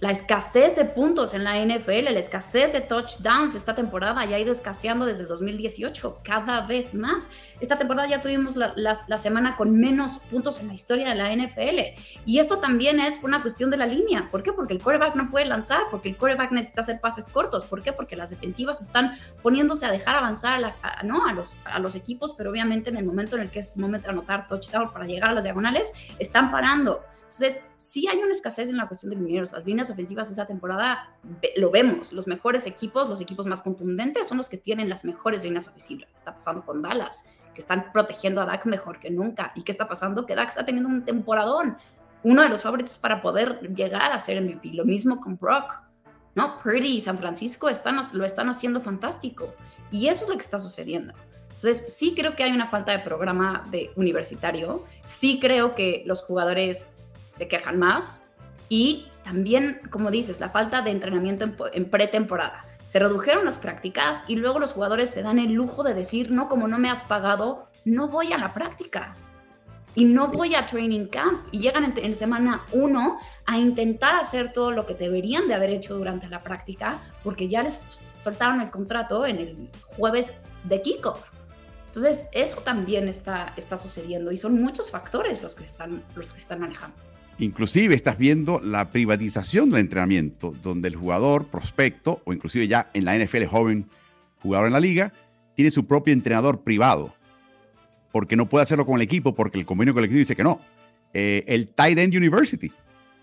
[0.00, 4.38] La escasez de puntos en la NFL, la escasez de touchdowns esta temporada ya ha
[4.38, 7.28] ido escaseando desde el 2018, cada vez más.
[7.60, 11.34] Esta temporada ya tuvimos la, la, semana con menos puntos en la historia de la
[11.36, 12.00] NFL.
[12.24, 14.28] Y esto también es una cuestión de la línea.
[14.30, 14.54] ¿Por qué?
[14.54, 17.66] Porque el quarterback no puede lanzar, porque el quarterback necesita hacer pases cortos.
[17.66, 17.92] ¿Por qué?
[17.92, 21.26] Porque las defensivas están poniéndose a dejar avanzar a, ¿no?
[21.26, 24.06] a, los, a los equipos, pero obviamente en el momento en el que es momento
[24.06, 27.04] de anotar touchdown para llegar a las diagonales, están parando.
[27.30, 29.52] Entonces, sí hay una escasez en la cuestión de mineros.
[29.52, 31.14] Las líneas ofensivas esta temporada
[31.56, 32.12] lo vemos.
[32.12, 36.08] Los mejores equipos, los equipos más contundentes, son los que tienen las mejores líneas ofensivas.
[36.16, 39.52] Está pasando con Dallas, que están protegiendo a Dak mejor que nunca.
[39.54, 40.26] ¿Y qué está pasando?
[40.26, 41.78] Que Dak está teniendo un temporadón.
[42.24, 44.70] Uno de los favoritos para poder llegar a ser MVP.
[44.72, 45.74] Lo mismo con Brock.
[46.34, 46.58] ¿no?
[46.58, 49.54] Purdy y San Francisco están, lo están haciendo fantástico.
[49.92, 51.14] Y eso es lo que está sucediendo.
[51.44, 54.84] Entonces, sí creo que hay una falta de programa de universitario.
[55.04, 58.22] Sí creo que los jugadores se quejan más
[58.68, 62.64] y también, como dices, la falta de entrenamiento en, pretemporada.
[62.86, 66.48] Se redujeron las prácticas y luego los jugadores se dan el lujo de decir, no,
[66.48, 69.16] como no me has pagado, no voy a la práctica
[69.94, 74.52] y no voy a training camp y llegan en, en, semana uno a intentar hacer
[74.52, 78.70] todo lo que deberían de haber hecho durante la práctica porque ya les soltaron el
[78.70, 81.30] contrato en el jueves de kickoff.
[81.86, 86.38] Entonces, eso también está, está sucediendo y son muchos factores los que están, los que
[86.38, 87.09] están manejando.
[87.40, 93.06] Inclusive estás viendo la privatización del entrenamiento, donde el jugador prospecto, o inclusive ya en
[93.06, 93.86] la NFL joven
[94.42, 95.14] jugador en la liga,
[95.54, 97.14] tiene su propio entrenador privado,
[98.12, 100.60] porque no puede hacerlo con el equipo, porque el convenio colectivo dice que no.
[101.14, 102.70] Eh, el Tight End University,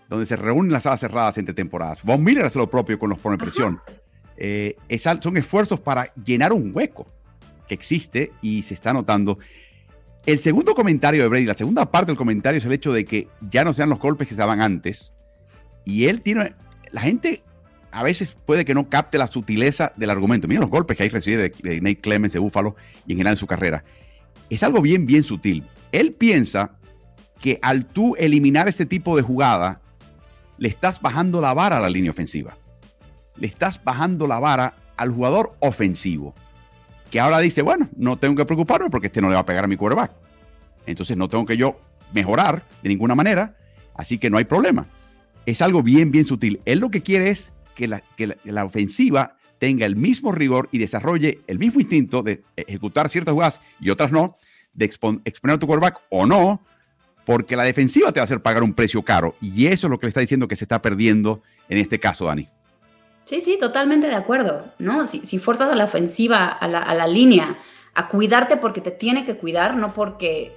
[0.08, 2.02] donde se reúnen las salas cerradas entre temporadas.
[2.02, 3.80] Von Miller hace lo propio con los pone presión.
[4.36, 4.76] Eh,
[5.20, 7.06] son esfuerzos para llenar un hueco
[7.68, 9.38] que existe y se está notando.
[10.28, 13.28] El segundo comentario de Brady, la segunda parte del comentario es el hecho de que
[13.40, 15.14] ya no sean los golpes que se daban antes.
[15.86, 16.54] Y él tiene,
[16.92, 17.42] la gente
[17.92, 20.46] a veces puede que no capte la sutileza del argumento.
[20.46, 23.38] Miren los golpes que hay recibido de, Nate Clemens de Buffalo y en general en
[23.38, 23.84] su carrera.
[24.50, 25.66] Es algo bien, bien sutil.
[25.92, 26.76] Él piensa
[27.40, 29.80] que al tú eliminar este tipo de jugada,
[30.58, 32.58] le estás bajando la vara a la línea ofensiva.
[33.36, 36.34] Le estás bajando la vara al jugador ofensivo
[37.10, 39.64] que ahora dice, bueno, no tengo que preocuparme porque este no le va a pegar
[39.64, 40.12] a mi quarterback.
[40.86, 41.80] Entonces no tengo que yo
[42.12, 43.56] mejorar de ninguna manera,
[43.94, 44.86] así que no hay problema.
[45.46, 46.60] Es algo bien, bien sutil.
[46.64, 50.78] Él lo que quiere es que la, que la, ofensiva tenga el mismo rigor y
[50.78, 54.36] desarrolle el mismo instinto de ejecutar ciertas jugadas y otras no,
[54.72, 56.62] de exponer a tu quarterback o no,
[57.24, 59.36] porque la defensiva te va a hacer pagar un precio caro.
[59.40, 62.26] Y eso es lo que le está diciendo que se está perdiendo en este caso,
[62.26, 62.48] Dani.
[63.28, 65.04] Sí, sí, totalmente de acuerdo, ¿no?
[65.04, 67.58] Si, si forzas a la ofensiva, a la, línea,
[67.92, 70.56] a cuidarte porque te tiene que cuidar, no porque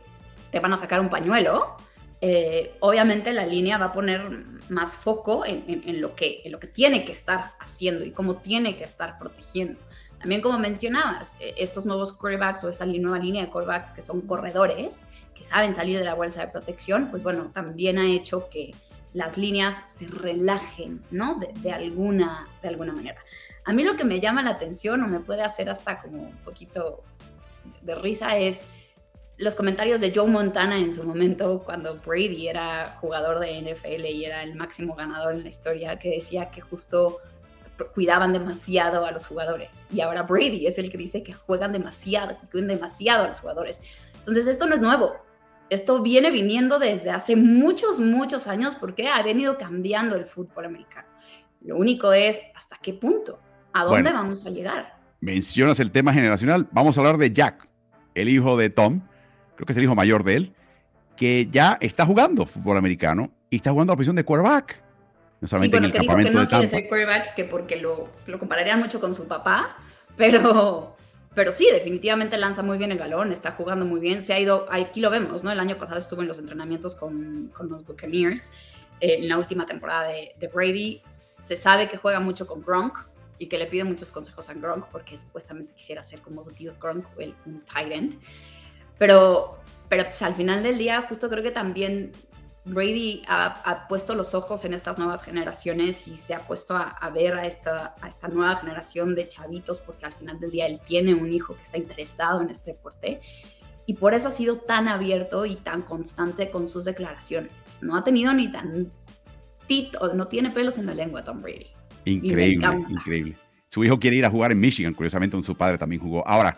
[0.54, 1.76] te van a sacar un pañuelo,
[2.22, 4.22] eh, obviamente la línea va a poner
[4.70, 8.38] más foco en, en, lo que, en lo que tiene que estar haciendo y cómo
[8.38, 9.78] tiene que estar protegiendo.
[10.20, 14.22] También como mencionabas, eh, estos nuevos quarterbacks o esta nueva línea de quarterbacks que son
[14.22, 18.74] corredores, que saben salir de la bolsa de protección, pues bueno, también ha hecho que
[19.14, 21.40] las líneas se relajen, ¿no?
[21.40, 23.22] De, alguna, de alguna manera.
[23.66, 26.38] A mí lo que me llama la atención o me puede hacer hasta como un
[26.38, 27.04] poquito
[27.82, 28.68] de risa es
[29.38, 34.26] los comentarios de Joe Montana en su momento cuando Brady era jugador de NFL y
[34.26, 37.20] era el máximo ganador en la historia, que decía que justo
[37.96, 39.88] cuidaban demasiado a los jugadores.
[39.92, 43.40] Y ahora Brady es el que dice que juegan demasiado, que cuidan demasiado a los
[43.40, 43.82] jugadores.
[44.18, 45.16] Entonces esto no es nuevo.
[45.72, 51.08] Esto viene viniendo desde hace muchos, muchos años porque ha venido cambiando el fútbol americano.
[51.62, 53.40] Lo único es hasta qué punto,
[53.72, 54.98] a dónde vamos a llegar.
[55.22, 56.68] Mencionas el tema generacional.
[56.74, 57.70] Vamos a hablar de Jack,
[58.16, 59.00] el hijo de Tom,
[59.56, 60.54] creo que es el hijo mayor de él,
[61.16, 64.84] que ya está jugando fútbol americano y está jugando a la posición de quarterback.
[65.40, 68.10] No solamente en el que campamento dijo que no quiere ser quarterback, que porque lo,
[68.26, 69.78] lo compararían mucho con su papá,
[70.18, 70.98] pero
[71.34, 74.68] pero sí, definitivamente lanza muy bien el balón, está jugando muy bien, se ha ido,
[74.70, 75.52] aquí lo vemos, ¿no?
[75.52, 78.52] El año pasado estuvo en los entrenamientos con, con los Buccaneers,
[79.00, 82.98] eh, en la última temporada de, de, Brady, se sabe que juega mucho con Gronk
[83.38, 86.74] y que le pide muchos consejos a Gronk porque supuestamente quisiera ser como su tío
[86.80, 88.20] Gronk, el, un tight
[89.00, 89.58] pero,
[89.90, 92.12] pero pues, al final del día justo creo que también
[92.64, 97.34] Brady ha, puesto los ojos en estas nuevas generaciones y se ha puesto a, ver
[97.34, 101.16] a esta, a esta nueva generación de chavitos, porque al final del día él tiene
[101.16, 103.22] un hijo que está interesado en este deporte.
[103.88, 107.52] Y por eso ha sido tan abierto y tan constante con sus declaraciones.
[107.82, 108.92] No ha tenido ni tan
[109.68, 111.68] tito, no tiene pelos en la lengua Tom Brady.
[112.06, 113.38] Increíble, increíble.
[113.70, 116.28] Su hijo quiere ir a jugar en Michigan, curiosamente, donde su padre también jugó.
[116.28, 116.58] Ahora,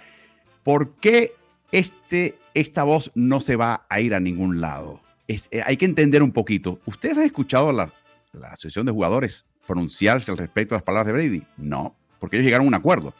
[0.63, 1.33] ¿por qué
[1.71, 5.02] este, esta voz no se va a ir a ningún lado?
[5.27, 6.79] Eh, hay que entender un poquito.
[6.85, 7.93] ¿Ustedes han escuchado la,
[8.31, 11.43] la Asociación de Jugadores pronunciarse al respecto de las palabras de Brady?
[11.57, 13.13] No, porque ellos llegaron a un acuerdo.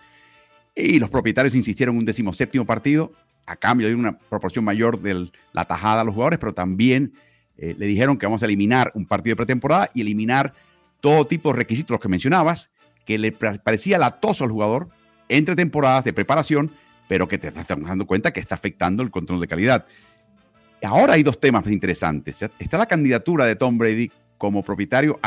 [0.76, 3.14] Y los propietarios insistieron en un decimoséptimo partido
[3.46, 7.14] a cambio de una proporción mayor de la tajada a los jugadores, pero también
[7.58, 10.54] eh, le dijeron que vamos a eliminar un partido de pretemporada y eliminar
[11.02, 12.72] todo tipo de requisitos, los que mencionabas,
[13.06, 14.90] que le parecía latoso al jugador
[15.28, 16.72] entre temporadas de preparación,
[17.08, 19.86] pero que te estás dando cuenta que está afectando el control de calidad.
[20.84, 22.42] Ahora hay dos temas interesantes.
[22.60, 25.20] Está la candidatura de Tom Brady como propietario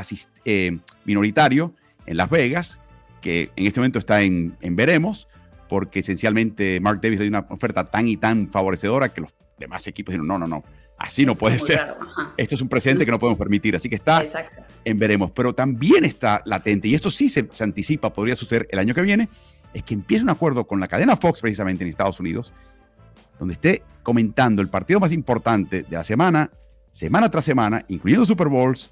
[0.44, 2.80] eh, minoritario en Las Vegas,
[3.22, 5.28] que en este momento está en, veremos,
[5.68, 9.86] porque esencialmente Mark Davis le dio una oferta tan y tan favorecedora que los demás
[9.86, 10.62] equipos dijeron, no, no, no,
[10.98, 11.96] así no puede ser.
[12.36, 14.24] Esto es un precedente que no podemos permitir, así que está
[14.84, 15.30] en veremos.
[15.30, 19.02] Pero también está latente, y esto sí se, se anticipa, podría suceder el año que
[19.02, 19.28] viene,
[19.72, 22.52] es que empiece un acuerdo con la cadena Fox precisamente en Estados Unidos,
[23.38, 26.50] donde esté comentando el partido más importante de la semana,
[26.92, 28.90] semana tras semana, incluyendo Super Bowls,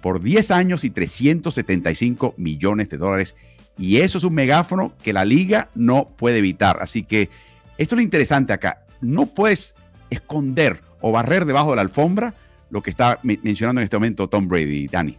[0.00, 3.36] por 10 años y 375 millones de dólares.
[3.78, 6.78] Y eso es un megáfono que la liga no puede evitar.
[6.80, 7.30] Así que
[7.78, 8.84] esto es lo interesante acá.
[9.00, 9.74] No puedes
[10.10, 12.34] esconder o barrer debajo de la alfombra
[12.70, 15.18] lo que está mencionando en este momento Tom Brady, Danny.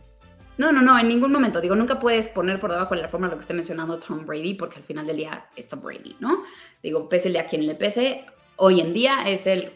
[0.57, 1.60] No, no, no, en ningún momento.
[1.60, 4.53] Digo, nunca puedes poner por debajo de la alfombra lo que esté mencionando Tom Brady,
[4.53, 6.43] porque al final del día es Tom Brady, ¿no?
[6.84, 8.25] Digo, pésele a quien le pese,
[8.63, 9.74] hoy en día es el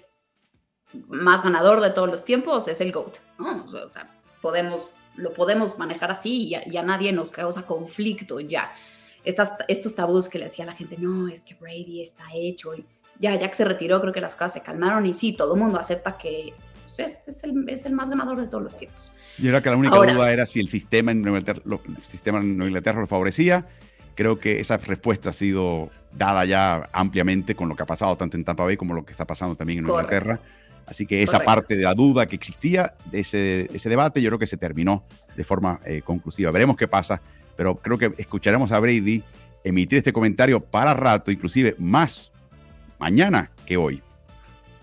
[1.08, 3.66] más ganador de todos los tiempos, es el GOAT, ¿no?
[3.66, 8.72] O sea, podemos, lo podemos manejar así y ya, nadie nos causa conflicto ya.
[9.24, 12.76] Estas, estos tabús que le decía a la gente, no, es que Brady está hecho
[12.76, 12.86] y
[13.20, 15.62] ya, ya que se retiró, creo que las cosas se calmaron y sí, todo el
[15.62, 19.16] mundo acepta que pues, es, el, es, el, más ganador de todos los tiempos.
[19.40, 22.38] Yo era que la única duda era si el sistema en Inglaterra, lo, el sistema
[22.38, 23.68] en Inglaterra lo favorecía
[24.16, 28.38] Creo que esa respuesta ha sido dada ya ampliamente con lo que ha pasado tanto
[28.38, 30.40] en Tampa Bay como lo que está pasando también en Inglaterra.
[30.86, 34.40] Así que esa parte de la duda que existía de ese, ese debate, yo creo
[34.40, 35.04] que se terminó
[35.36, 36.52] de forma eh, conclusiva.
[36.52, 37.22] Veremos qué pasa,
[37.56, 39.24] pero creo que escucharemos a Brady
[39.64, 42.32] emitir este comentario para rato, inclusive más
[43.00, 44.02] mañana que hoy.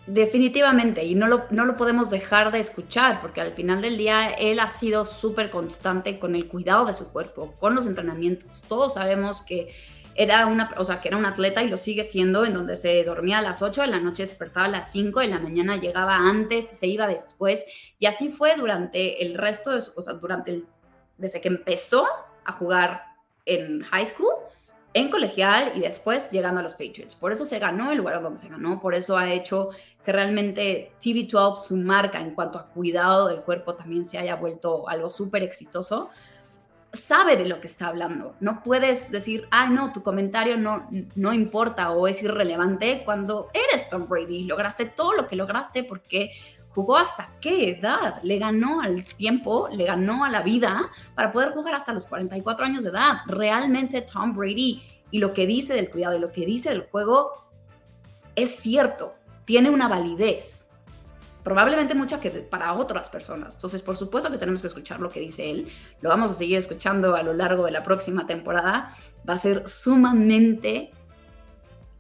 [0.07, 4.31] Definitivamente, y no lo, no lo podemos dejar de escuchar, porque al final del día
[4.31, 8.65] él ha sido súper constante con el cuidado de su cuerpo, con los entrenamientos.
[8.67, 9.73] Todos sabemos que
[10.17, 13.03] era una, o sea, que era un atleta y lo sigue siendo, en donde se
[13.05, 16.17] dormía a las 8 de la noche, despertaba a las 5 de la mañana, llegaba
[16.17, 17.65] antes, se iba después,
[18.01, 20.65] y así fue durante el resto de o sea, durante
[21.17, 22.07] desde que empezó
[22.45, 23.05] a jugar
[23.47, 24.33] en high school
[24.95, 27.15] en colegial y después llegando a los Patriots.
[27.15, 29.71] Por eso se ganó el lugar donde se ganó, por eso ha hecho
[30.05, 34.89] que realmente TV12, su marca en cuanto a cuidado del cuerpo, también se haya vuelto
[34.89, 36.11] algo súper exitoso.
[36.93, 38.35] Sabe de lo que está hablando.
[38.41, 43.89] No puedes decir, ah, no, tu comentario no, no importa o es irrelevante cuando eres
[43.89, 44.45] Tom Brady.
[44.45, 46.33] Lograste todo lo que lograste porque
[46.75, 51.53] jugó hasta qué edad, le ganó al tiempo, le ganó a la vida para poder
[51.53, 53.19] jugar hasta los 44 años de edad.
[53.27, 57.47] Realmente Tom Brady y lo que dice del cuidado y lo que dice del juego
[58.35, 60.69] es cierto, tiene una validez,
[61.45, 63.57] probablemente mucha que para otras personas.
[63.57, 65.69] Entonces, por supuesto que tenemos que escuchar lo que dice él,
[66.01, 68.97] lo vamos a seguir escuchando a lo largo de la próxima temporada,
[69.29, 70.93] va a ser sumamente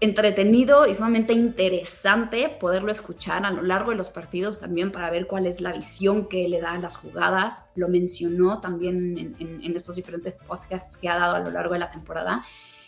[0.02, 5.28] entretenido y sumamente interesante poderlo escuchar a lo largo de los partidos también para ver
[5.28, 7.70] cuál es la visión que le da a las jugadas.
[7.76, 11.92] Lo mencionó también en, estos diferentes podcasts que ha dado a lo largo de la
[11.92, 12.44] temporada,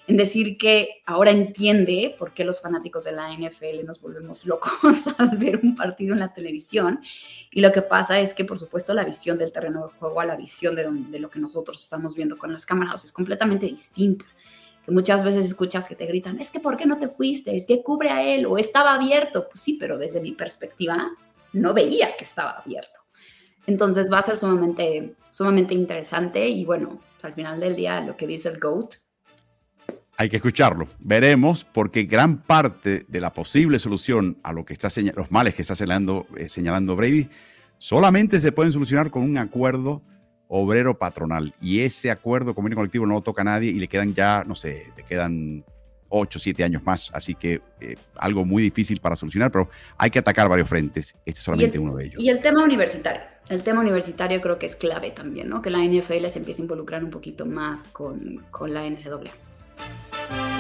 [0.09, 5.07] en decir que ahora entiende por qué los fanáticos de la NFL nos volvemos locos
[5.19, 7.01] al ver un partido en la televisión.
[7.53, 10.27] Y lo que pasa es que, por supuesto, la visión del terreno de juego a
[10.27, 14.25] la visión de, de lo que nosotros estamos viendo con las cámaras es completamente distinta
[14.85, 17.57] que muchas veces escuchas que te gritan, es que ¿por qué no te fuiste?
[17.57, 19.47] Es que cubre a él o estaba abierto.
[19.49, 21.11] Pues sí, pero desde mi perspectiva
[21.53, 23.01] no veía que estaba abierto.
[23.67, 28.27] Entonces va a ser sumamente, sumamente interesante y bueno, al final del día lo que
[28.27, 28.97] dice el GOAT.
[30.17, 30.87] Hay que escucharlo.
[30.99, 35.63] Veremos porque gran parte de la posible solución a lo que está los males que
[35.63, 37.29] está señalando, eh, señalando Brady
[37.79, 40.03] solamente se pueden solucionar con un acuerdo
[40.49, 41.55] obrero patronal.
[41.61, 44.55] Y ese acuerdo convenio colectivo no lo toca a nadie y le quedan ya, no
[44.55, 45.65] sé, le quedan
[46.09, 47.11] 8, 7 años más.
[47.13, 51.17] Así que eh, algo muy difícil para solucionar, pero hay que atacar varios frentes.
[51.25, 52.23] Este es solamente uno de ellos.
[52.23, 53.23] Y el tema universitario.
[53.49, 55.61] El tema universitario creo que es clave también, ¿no?
[55.61, 60.54] Que la NFL se empiece a involucrar un poquito más con, con la NCAA.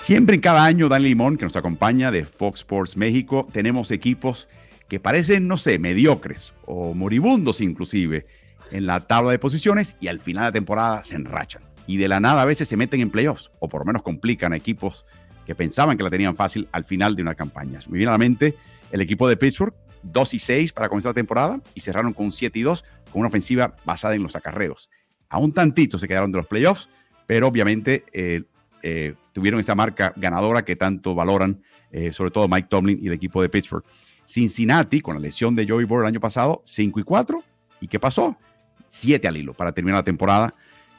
[0.00, 4.48] Siempre en cada año, Dan Limón, que nos acompaña de Fox Sports México, tenemos equipos
[4.88, 8.26] que parecen, no sé, mediocres o moribundos inclusive
[8.70, 11.62] en la tabla de posiciones y al final de temporada se enrachan.
[11.86, 14.54] Y de la nada a veces se meten en playoffs o por lo menos complican
[14.54, 15.04] a equipos
[15.44, 17.80] que pensaban que la tenían fácil al final de una campaña.
[17.88, 18.56] Me viene a la mente
[18.92, 22.58] el equipo de Pittsburgh, 2 y 6 para comenzar la temporada y cerraron con 7
[22.58, 24.88] y 2 con una ofensiva basada en los acarreos.
[25.28, 26.88] A un tantito se quedaron de los playoffs,
[27.26, 28.44] pero obviamente eh,
[28.82, 33.12] eh, tuvieron esa marca ganadora que tanto valoran, eh, sobre todo Mike Tomlin y el
[33.12, 33.84] equipo de Pittsburgh.
[34.26, 37.42] Cincinnati, con la lesión de Joey Board el año pasado, 5 y 4.
[37.80, 38.36] ¿Y qué pasó?
[38.88, 40.54] 7 al hilo para terminar la temporada.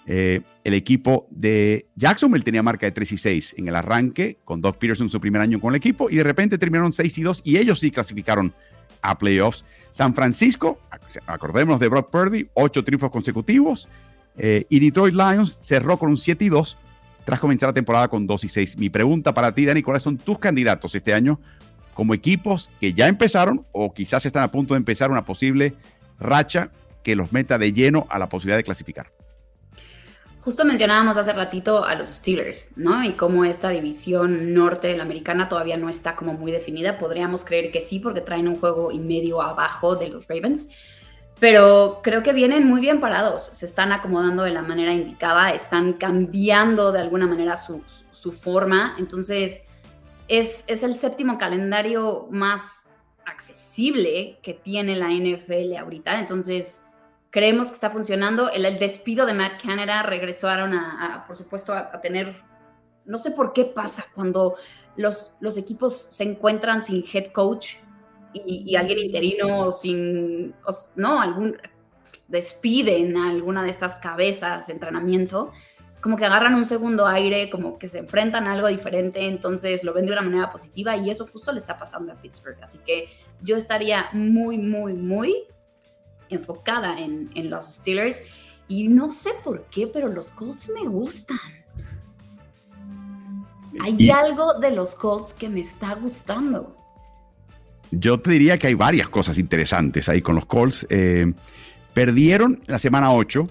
[0.05, 4.77] el equipo de Jacksonville tenía marca de 3 y 6 en el arranque, con Doug
[4.77, 7.57] Peterson su primer año con el equipo, y de repente terminaron 6 y 2, y
[7.57, 8.53] ellos sí clasificaron
[9.01, 9.63] a playoffs.
[9.91, 10.79] San Francisco,
[11.27, 13.87] acordémonos de Brock Purdy, 8 triunfos consecutivos,
[14.37, 16.77] y Detroit Lions cerró con un 7 y 2
[17.31, 18.77] tras comenzar la temporada con 2 y 6.
[18.77, 21.39] Mi pregunta para ti, Dani, ¿cuáles son tus candidatos este año
[21.93, 25.73] como equipos que ya empezaron o quizás están a punto de empezar una posible
[26.19, 26.71] racha
[27.05, 29.13] que los meta de lleno a la posibilidad de clasificar?
[30.41, 33.01] Justo mencionábamos hace ratito a los Steelers, ¿no?
[33.01, 36.99] Y cómo esta división norte de la americana todavía no está como muy definida.
[36.99, 40.67] Podríamos creer que sí, porque traen un juego y medio abajo de los Ravens
[41.41, 45.93] pero creo que vienen muy bien parados, se están acomodando de la manera indicada, están
[45.93, 47.81] cambiando de alguna manera su,
[48.31, 49.63] forma, entonces
[50.27, 52.91] es, es, el séptimo calendario más
[53.25, 56.83] accesible que tiene la NFL ahorita, entonces
[57.31, 58.51] creemos que está funcionando.
[58.51, 62.39] El, despido de Matt Canada regresaron a, por supuesto, a, a, tener,
[63.05, 64.57] no sé por qué pasa cuando
[64.95, 67.77] los, los equipos se encuentran sin head coach
[68.33, 70.53] y, alguien interino sin,
[70.95, 71.57] no, algún,
[72.27, 75.51] despiden a alguna de estas cabezas de entrenamiento,
[76.01, 79.93] como que agarran un segundo aire, como que se enfrentan a algo diferente, entonces lo
[79.93, 82.57] ven de una manera positiva y eso justo le está pasando a Pittsburgh.
[82.61, 83.09] Así que
[83.41, 85.35] yo estaría muy, muy, muy
[86.29, 88.23] enfocada en, en los Steelers
[88.67, 91.37] y no sé por qué, pero los Colts me gustan.
[93.79, 96.80] Hay algo de los Colts que me está gustando.
[97.91, 100.87] Yo te diría que hay varias cosas interesantes ahí con los Colts.
[100.89, 101.31] Eh,
[101.93, 103.47] perdieron la semana 8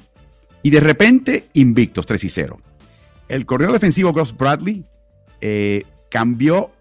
[0.63, 2.59] y de repente invictos 3 y 0.
[3.29, 4.85] El corredor defensivo Gus Bradley
[5.41, 6.73] eh, cambió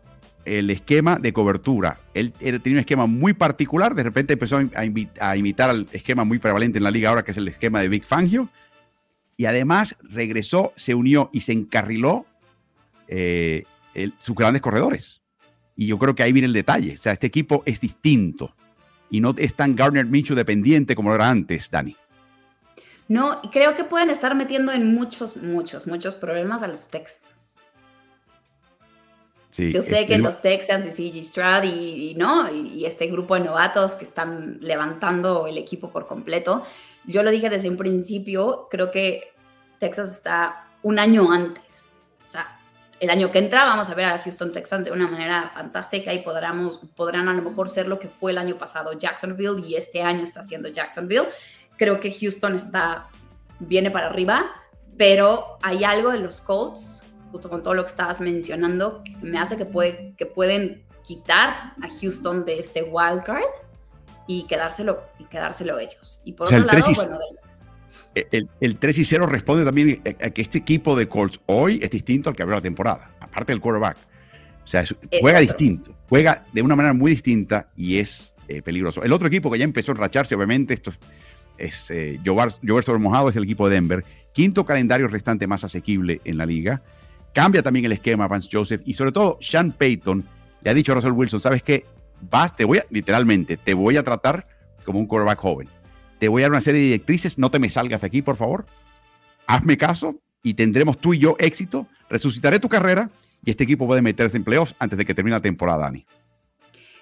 [0.45, 1.99] el esquema de cobertura.
[2.13, 6.77] Él, tenía un esquema muy particular, de repente empezó a, imitar al esquema muy prevalente
[6.79, 8.49] en la liga ahora, que es el esquema de Big Fangio.
[9.37, 12.25] Y además regresó, se unió y se encarriló
[13.07, 13.63] eh,
[14.17, 15.21] sus grandes corredores.
[15.79, 16.95] Y yo creo que ahí viene el detalle.
[16.95, 18.53] O sea, este equipo es distinto
[19.09, 21.95] y no es tan Garner Minshew dependiente como era antes, Dani.
[23.07, 27.55] No, creo que pueden estar metiendo en muchos, muchos, muchos problemas a los Texans.
[29.51, 33.45] Sí, Yo sé que los Texans y CG Stroud y, no, y, este grupo de
[33.45, 36.65] novatos que están levantando el equipo por completo.
[37.05, 39.31] Yo lo dije desde un principio, creo que
[39.79, 41.88] Texas está un año antes
[42.99, 46.19] el año que entra vamos a ver a Houston Texans de una manera fantástica y
[46.19, 50.01] podrán, podrán a lo mejor ser lo que fue el año pasado Jacksonville y este
[50.01, 51.27] año está siendo Jacksonville.
[51.77, 53.07] Creo que Houston está,
[53.59, 54.51] viene para arriba,
[54.97, 59.39] pero hay algo de los Colts, justo con todo lo que estabas mencionando, que me
[59.39, 63.43] hace que, puede, que pueden quitar a Houston de este wild card
[64.27, 66.21] y quedárselo, y quedárselo ellos.
[66.25, 67.19] Y por otro lado, bueno,
[68.15, 72.30] el, 3 y 0 responde también a que este equipo de Colts hoy es distinto
[72.30, 73.97] al que abrió la temporada, aparte del quarterback.
[74.63, 74.84] O sea,
[75.19, 79.04] juega distinto, juega de una manera muy distinta y es eh, peligroso.
[79.04, 80.91] El otro equipo que ya empezó a enracharse, obviamente, esto
[81.58, 84.06] es eh, llover, sobre mojado, es el equipo de Denver.
[84.32, 86.82] Quinto calendario restante más asequible en la liga.
[87.34, 90.25] Cambia también el esquema Vance Joseph y sobre todo Sean Payton
[90.62, 91.86] le ha dicho a Russell Wilson, ¿sabes qué?
[92.21, 94.47] Vas, te voy a, literalmente, te voy a tratar
[94.84, 95.69] como un quarterback joven
[96.19, 98.36] te voy a dar una serie de directrices, no te me salgas de aquí, por
[98.36, 98.65] favor.
[99.47, 101.88] Hazme caso y tendremos tú y yo éxito.
[102.10, 103.10] Resucitaré tu carrera
[103.43, 106.05] y este equipo puede meterse en playoffs antes de que termine la temporada, Dani.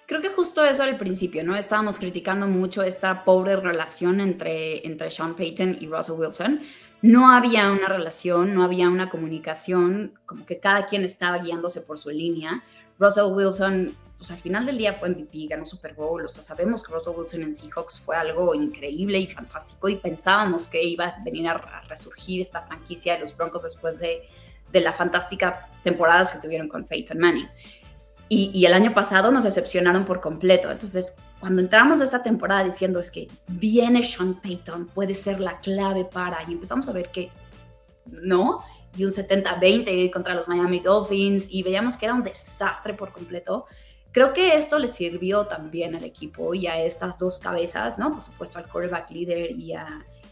[0.06, 1.56] Creo que justo eso al principio, ¿no?
[1.56, 6.62] Estábamos criticando mucho esta pobre relación entre, entre Sean Payton y Russell Wilson.
[7.01, 11.99] No había una relación, no había una comunicación, como que cada quien estaba guiándose por
[11.99, 12.63] su línea.
[12.97, 16.84] Russell Wilson pues al final del día fue MVP, ganó Super Bowl, o sea, sabemos
[16.84, 21.23] que Russell Wilson en Seahawks fue algo increíble y fantástico y pensábamos que iba a
[21.23, 24.23] venir a, resurgir esta franquicia de los Broncos después de,
[24.71, 27.48] de las fantásticas temporadas que tuvieron con Peyton Manning.
[28.29, 30.69] Y, y, el año pasado nos decepcionaron por completo.
[30.69, 35.60] Entonces, cuando entramos a esta temporada diciendo es que viene Sean Payton, puede ser la
[35.60, 37.31] clave para, y empezamos a ver que
[38.06, 38.63] no,
[38.96, 43.67] y un 70-20 contra los Miami Dolphins, y veíamos que era un desastre por completo.
[44.12, 48.13] Creo que esto le sirvió también al equipo y a estas dos cabezas, ¿no?
[48.13, 49.73] Por supuesto al quarterback leader y,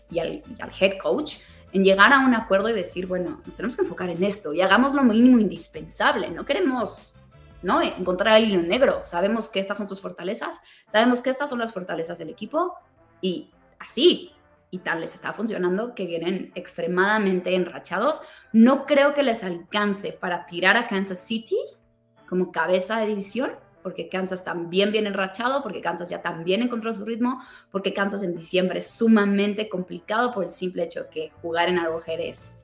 [0.10, 0.44] y, al,
[0.80, 1.38] head coach,
[1.74, 4.62] en llegar a un acuerdo y decir, bueno, nos tenemos que enfocar en esto y
[4.62, 6.30] hagamos lo mínimo indispensable.
[6.30, 7.20] No queremos
[7.66, 7.82] ¿no?
[7.82, 9.02] Encontrar el hilo negro.
[9.06, 12.76] Sabemos que estas son tus fortalezas, sabemos que estas son las fortalezas del equipo
[13.22, 13.50] y
[13.80, 14.32] así,
[14.70, 18.22] y tal les está funcionando, que vienen extremadamente enrachados.
[18.54, 21.58] No creo que les alcance para tirar a Kansas City
[22.30, 23.56] como cabeza de división,
[23.86, 28.36] porque Kansas también viene enrachado, porque Kansas ya también encontró su ritmo, porque Kansas en
[28.36, 32.64] diciembre es sumamente complicado por el simple hecho que jugar en Arrowhead es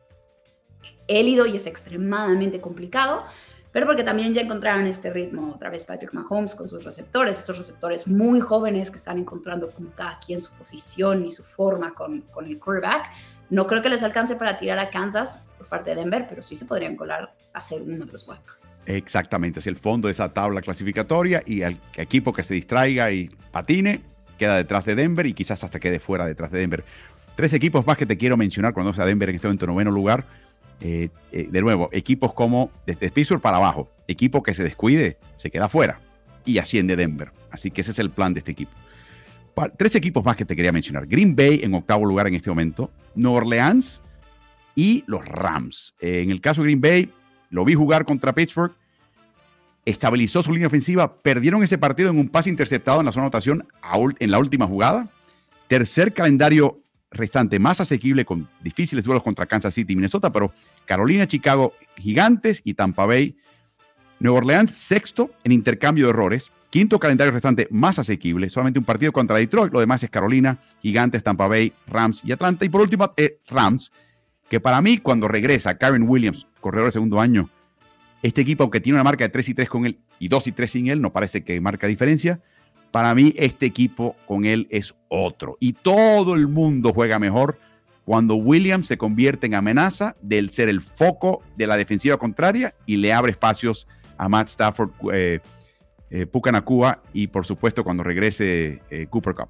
[1.07, 3.23] élido y es extremadamente complicado
[3.71, 7.57] pero porque también ya encontraron este ritmo otra vez Patrick Mahomes con sus receptores, estos
[7.57, 12.21] receptores muy jóvenes que están encontrando como cada quien su posición y su forma con,
[12.21, 13.11] con el quarterback.
[13.51, 16.55] No creo que les alcance para tirar a Kansas por parte de Denver, pero sí
[16.55, 18.87] se podrían colar a ser uno de los wildcards.
[18.87, 23.29] Exactamente, es el fondo de esa tabla clasificatoria y el equipo que se distraiga y
[23.51, 24.01] patine
[24.37, 26.85] queda detrás de Denver y quizás hasta quede fuera detrás de Denver.
[27.35, 30.25] Tres equipos más que te quiero mencionar cuando sea Denver en este momento noveno lugar.
[30.79, 35.51] Eh, eh, de nuevo, equipos como desde Pittsburgh para abajo, equipo que se descuide, se
[35.51, 35.99] queda fuera
[36.45, 37.33] y asciende Denver.
[37.51, 38.71] Así que ese es el plan de este equipo.
[39.77, 41.07] Tres equipos más que te quería mencionar.
[41.07, 44.01] Green Bay en octavo lugar en este momento, Nueva Orleans
[44.75, 45.93] y los Rams.
[45.99, 47.11] Eh, en el caso de Green Bay,
[47.49, 48.73] lo vi jugar contra Pittsburgh,
[49.85, 53.27] estabilizó su línea ofensiva, perdieron ese partido en un pase interceptado en la zona de
[53.27, 53.67] anotación
[54.19, 55.09] en la última jugada.
[55.67, 56.81] Tercer calendario
[57.11, 60.53] restante más asequible con difíciles duelos contra Kansas City y Minnesota, pero
[60.85, 63.35] Carolina, Chicago, Gigantes y Tampa Bay.
[64.19, 66.51] Nueva Orleans, sexto en intercambio de errores.
[66.71, 71.21] Quinto calendario restante más asequible, solamente un partido contra Detroit, lo demás es Carolina, Gigantes,
[71.21, 72.63] Tampa Bay, Rams y Atlanta.
[72.63, 73.91] Y por último, eh, Rams,
[74.49, 77.49] que para mí cuando regresa Karen Williams, corredor de segundo año,
[78.23, 80.51] este equipo, aunque tiene una marca de 3 y 3 con él y 2 y
[80.53, 82.39] 3 sin él, no parece que marca diferencia,
[82.91, 85.57] para mí, este equipo con él es otro.
[85.59, 87.57] Y todo el mundo juega mejor
[88.05, 92.97] cuando Williams se convierte en amenaza del ser el foco de la defensiva contraria y
[92.97, 95.39] le abre espacios a Matt Stafford, eh,
[96.11, 99.49] eh Pucanacua y por supuesto cuando regrese eh, Cooper Cup.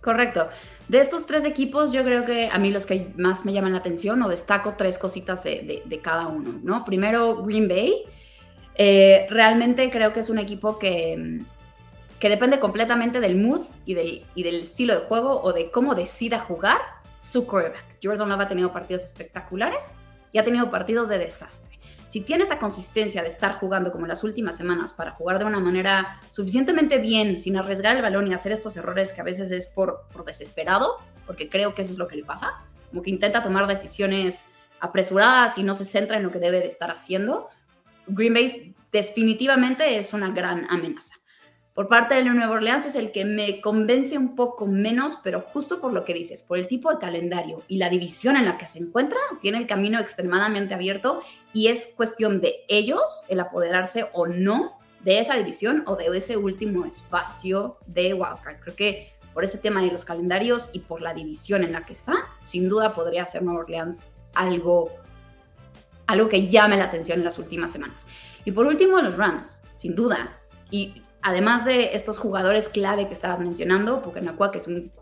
[0.00, 0.48] Correcto.
[0.88, 3.78] De estos tres equipos, yo creo que a mí los que más me llaman la
[3.78, 6.84] atención o destaco tres cositas de, cada uno, ¿no?
[6.84, 8.04] Primero, Green Bay.
[8.74, 11.44] Eh, realmente creo que es un equipo que
[12.22, 15.96] que depende completamente del mood y del, y del estilo de juego o de cómo
[15.96, 16.80] decida jugar
[17.18, 17.98] su quarterback.
[18.00, 19.92] Jordan Love ha tenido partidos espectaculares
[20.30, 21.71] y ha tenido partidos de desastre.
[22.12, 25.60] Si tiene esta consistencia de estar jugando como las últimas semanas para jugar de una
[25.60, 29.66] manera suficientemente bien, sin arriesgar el balón y hacer estos errores que a veces es
[29.66, 33.42] por, por desesperado, porque creo que eso es lo que le pasa, como que intenta
[33.42, 37.48] tomar decisiones apresuradas y no se centra en lo que debe de estar haciendo,
[38.06, 41.14] Green Bay definitivamente es una gran amenaza
[41.74, 45.80] por parte de Nueva Orleans es el que me convence un poco menos, pero justo
[45.80, 48.66] por lo que dices, por el tipo de calendario y la división en la que
[48.66, 51.22] se encuentra, tiene el camino extremadamente abierto
[51.54, 56.36] y es cuestión de ellos el apoderarse o no de esa división o de ese
[56.36, 58.60] último espacio de Wildcard.
[58.60, 61.94] Creo que por ese tema de los calendarios y por la división en la que
[61.94, 64.90] está, sin duda podría ser Nueva Orleans algo,
[66.06, 68.06] algo que llame la atención en las últimas semanas.
[68.44, 70.38] Y por último, los Rams, sin duda.
[70.70, 74.92] Y además de estos jugadores clave que estabas mencionando, Pucanacua, que es un,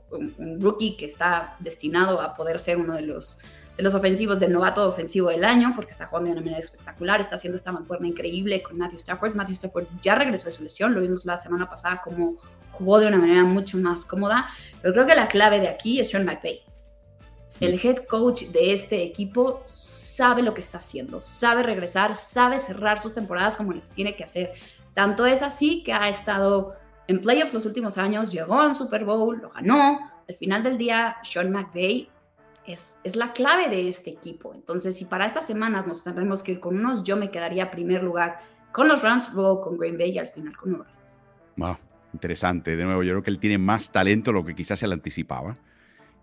[0.61, 3.39] rookie que está destinado a poder ser uno de los,
[3.77, 7.21] de los ofensivos del novato ofensivo del año, porque está jugando de una manera espectacular,
[7.21, 9.35] está haciendo esta mancuerna increíble con Matthew Stafford.
[9.35, 12.37] Matthew Stafford ya regresó de su lesión, lo vimos la semana pasada como
[12.71, 14.49] jugó de una manera mucho más cómoda,
[14.83, 16.63] pero creo que la clave de aquí es Sean McVay.
[17.61, 23.01] El head coach de este equipo sabe lo que está haciendo, sabe regresar, sabe cerrar
[23.01, 24.53] sus temporadas como las tiene que hacer
[24.95, 26.75] tanto es así que ha estado
[27.09, 29.99] en playoffs los últimos años, llegó a un Super Bowl, lo ganó.
[30.29, 32.09] Al final del día, Sean McVay
[32.67, 34.53] es, es la clave de este equipo.
[34.55, 38.03] Entonces, si para estas semanas nos tenemos que ir con unos, yo me quedaría primer
[38.03, 38.41] lugar
[38.73, 41.19] con los Rams, luego con Green Bay y al final con New Orleans.
[41.57, 41.77] Wow,
[42.13, 42.77] interesante.
[42.77, 44.95] De nuevo, yo creo que él tiene más talento de lo que quizás se le
[44.95, 45.55] anticipaba.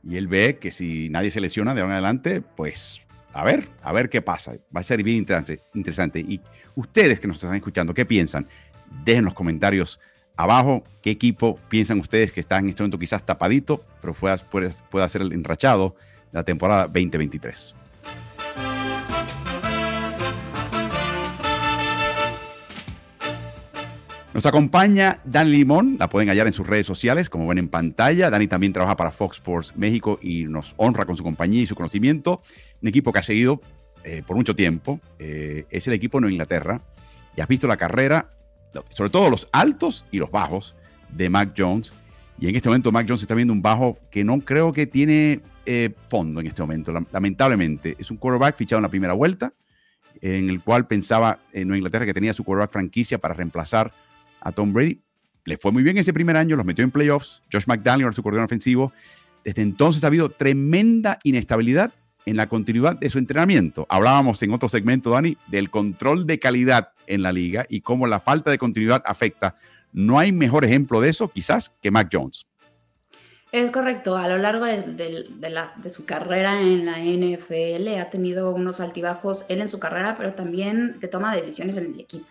[0.07, 3.01] Y él ve que si nadie se lesiona de ahora en adelante, pues
[3.37, 4.53] a ver, a ver qué pasa.
[4.75, 5.17] Va a ser bien
[5.75, 6.19] interesante.
[6.19, 6.41] Y
[6.73, 8.47] ustedes que nos están escuchando, ¿qué piensan?
[9.05, 9.99] Dejen los comentarios
[10.37, 14.37] abajo qué equipo piensan ustedes que está en este momento quizás tapadito, pero pueda,
[14.89, 15.95] pueda ser el enrachado
[16.31, 17.76] de la temporada 2023.
[24.37, 28.29] Nos acompaña Dani Limón, la pueden hallar en sus redes sociales, como ven en pantalla.
[28.29, 31.73] Dani también trabaja para Fox Sports México y nos honra con su compañía y su
[31.73, 32.39] conocimiento.
[32.79, 33.59] Un equipo que ha seguido
[34.03, 34.99] eh, por mucho tiempo.
[35.17, 36.81] Eh, es el equipo de Nueva Inglaterra.
[37.35, 38.29] Y has visto la carrera,
[38.89, 40.75] sobre todo los altos y los bajos
[41.09, 41.95] de Mac Jones.
[42.37, 45.41] Y en este momento Mac Jones está viendo un bajo que no creo que tiene
[45.65, 47.95] eh, fondo en este momento, lamentablemente.
[47.97, 49.51] Es un quarterback fichado en la primera vuelta
[50.21, 53.93] en el cual pensaba en Nueva Inglaterra que tenía su quarterback franquicia para reemplazar
[54.47, 55.01] a Tom Brady.
[55.45, 57.41] Le fue muy bien ese primer año, los metió en playoffs.
[57.51, 58.93] Josh McDaniel, su coordinador ofensivo.
[59.43, 61.93] Desde entonces ha habido tremenda inestabilidad
[62.25, 63.85] en la continuidad de su entrenamiento.
[63.89, 68.19] Hablábamos en otro segmento, Dani, del control de calidad en la liga y cómo la
[68.19, 69.55] falta de continuidad afecta.
[69.93, 72.45] No hay mejor ejemplo de eso, quizás, que Mac Jones.
[73.53, 79.45] Es correcto, a lo largo de, su carrera en la NFL ha tenido unos altibajos
[79.47, 82.25] él en su carrera, pero también que toma decisiones en el equipo.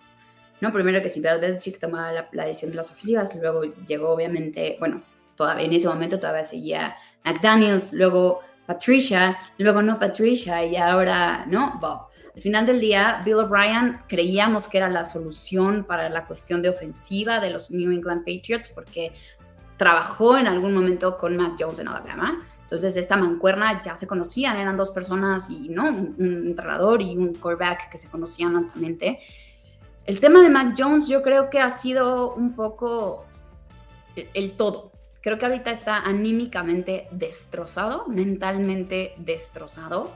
[0.60, 4.10] No, primero que si Bill Belichick tomaba la, la, decisión de las ofensivas, luego llegó
[4.10, 5.02] obviamente, bueno,
[5.34, 11.78] todavía en ese momento todavía seguía McDaniels, luego Patricia, luego no Patricia y ahora no
[11.80, 12.08] Bob.
[12.34, 16.68] Al final del día, Bill O'Brien creíamos que era la solución para la cuestión de
[16.68, 19.12] ofensiva de los New England Patriots porque
[19.78, 22.46] trabajó en algún momento con Mac Jones en Alabama.
[22.60, 26.16] Entonces, esta mancuerna ya se conocían, eran dos personas y no un,
[26.48, 29.20] entrenador y un quarterback que se conocían altamente.
[30.06, 33.26] El tema de Mac Jones, yo creo que ha sido un poco
[34.34, 34.92] el todo
[35.26, 40.14] creo que ahorita está anímicamente destrozado, mentalmente destrozado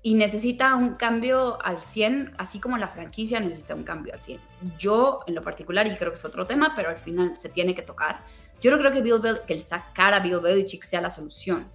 [0.00, 4.40] y necesita un cambio al 100, así como la franquicia necesita un cambio al 100.
[4.78, 7.74] Yo, en lo particular, y creo que es otro tema, pero al final se tiene
[7.74, 8.24] que tocar,
[8.62, 11.68] yo no creo que, Bill que el sacar a Bill Belichick sea la solución.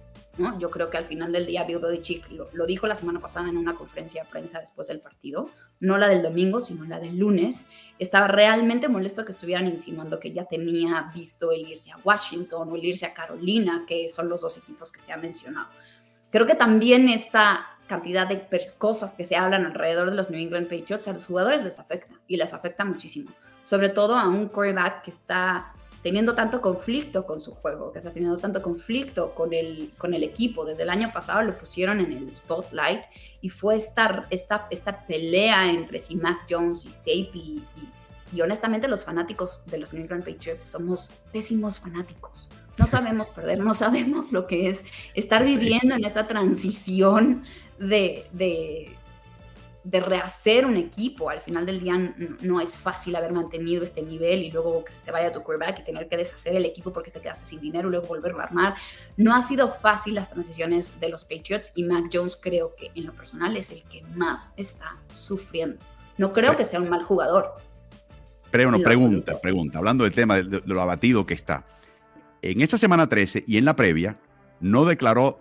[0.58, 3.48] Yo creo que al final del día Bill Belichick lo, lo, dijo la semana pasada
[3.48, 7.18] en una conferencia de prensa después del partido, no la del domingo, sino la del
[7.18, 7.68] lunes.
[7.98, 12.76] Estaba realmente molesto que estuvieran insinuando que ya tenía visto el irse a Washington o
[12.76, 15.68] el irse a Carolina, que son los dos equipos que se han mencionado.
[16.30, 18.46] Creo que también esta cantidad de
[18.78, 22.14] cosas que se hablan alrededor de los New England Patriots a los jugadores les afecta
[22.26, 23.30] y les afecta muchísimo,
[23.62, 25.72] sobre todo a un quarterback que está
[26.06, 30.22] teniendo tanto conflicto con su juego, que está teniendo tanto conflicto con el, con el
[30.22, 30.64] equipo.
[30.64, 33.00] Desde el año pasado lo pusieron en el spotlight
[33.40, 37.60] y fue esta, esta, esta pelea entre si Mac Jones y Sapey.
[38.32, 42.46] Y, honestamente los fanáticos de los New England Patriots somos pésimos fanáticos.
[42.78, 44.84] No sabemos perder, no sabemos lo que es
[45.14, 47.42] estar viviendo en esta transición
[47.80, 48.94] de, de
[49.86, 51.30] de rehacer un equipo.
[51.30, 51.96] Al final del día
[52.40, 55.78] no es fácil haber mantenido este nivel y luego que se te vaya tu quarterback
[55.78, 58.44] y tener que deshacer el equipo porque te quedaste sin dinero y luego volverlo a
[58.44, 58.74] armar.
[59.16, 63.06] No ha sido fácil las transiciones de los Patriots y Mac Jones creo que en
[63.06, 65.78] lo personal es el que más está sufriendo.
[66.18, 67.54] No creo que sea un mal jugador.
[68.50, 71.64] Pero una pregunta, pregunta, hablando del tema de, lo abatido que está.
[72.42, 74.18] En esa semana 13 y en la previa
[74.58, 75.40] no declaró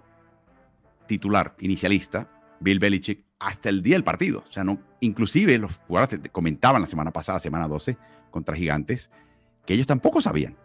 [1.08, 2.30] titular, inicialista,
[2.66, 4.43] Bill Belichick hasta el día del partido.
[4.47, 7.95] O sea, no, inclusive los jugadores comentaban la semana pasada, semana 12,
[8.32, 9.11] contra Gigantes,
[9.66, 10.57] que ellos tampoco sabían.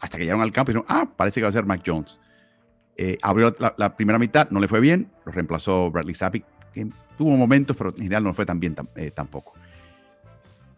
[0.00, 2.20] Hasta que llegaron al campo y dijeron, ah, parece que va a ser Mac Jones.
[2.96, 6.86] Eh, abrió la, primera mitad, no le fue bien, lo reemplazó Bradley Zappi, que
[7.16, 9.54] tuvo momentos, pero en general no fue tan bien eh, tampoco.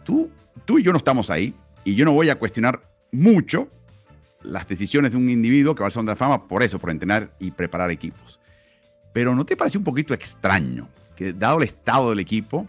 [0.04, 0.30] Tú,
[0.64, 3.68] tú y yo no estamos ahí, y yo no voy a cuestionar mucho
[4.42, 7.34] las decisiones de un individuo que va al Salón de Fama por eso, por entrenar
[7.40, 8.40] y preparar equipos.
[9.14, 12.68] Pero ¿no te parece un poquito extraño que dado el estado del equipo,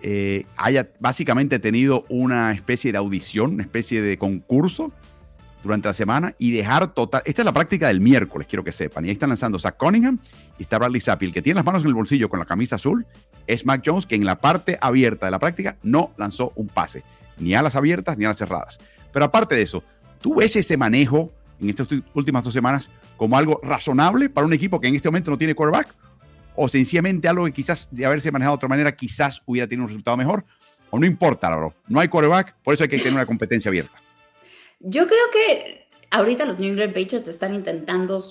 [0.00, 4.92] eh, haya básicamente tenido una especie de audición, una especie de concurso
[5.62, 7.22] durante la semana y dejar total.
[7.24, 9.04] Esta es la práctica del miércoles, quiero que sepan.
[9.04, 10.18] Y ahí están lanzando Zach Cunningham
[10.58, 11.26] y está Bradley Zappi.
[11.26, 13.06] El que tiene las manos en el bolsillo con la camisa azul
[13.46, 17.02] es Mac Jones, que en la parte abierta de la práctica no lanzó un pase,
[17.38, 18.78] ni a las abiertas ni a las cerradas.
[19.12, 19.82] Pero aparte de eso,
[20.20, 21.32] ¿tú ves ese manejo
[21.62, 25.30] en estas últimas dos semanas como algo razonable para un equipo que en este momento
[25.30, 25.94] no tiene quarterback?
[26.54, 29.88] ¿O sencillamente algo que quizás de haberse manejado de otra manera quizás hubiera tenido un
[29.88, 30.44] resultado mejor?
[30.90, 31.74] ¿O no importa, bro?
[31.88, 34.02] No hay quarterback, por eso hay que tener una competencia abierta.
[34.80, 38.22] Yo creo que ahorita los New England Patriots están intentando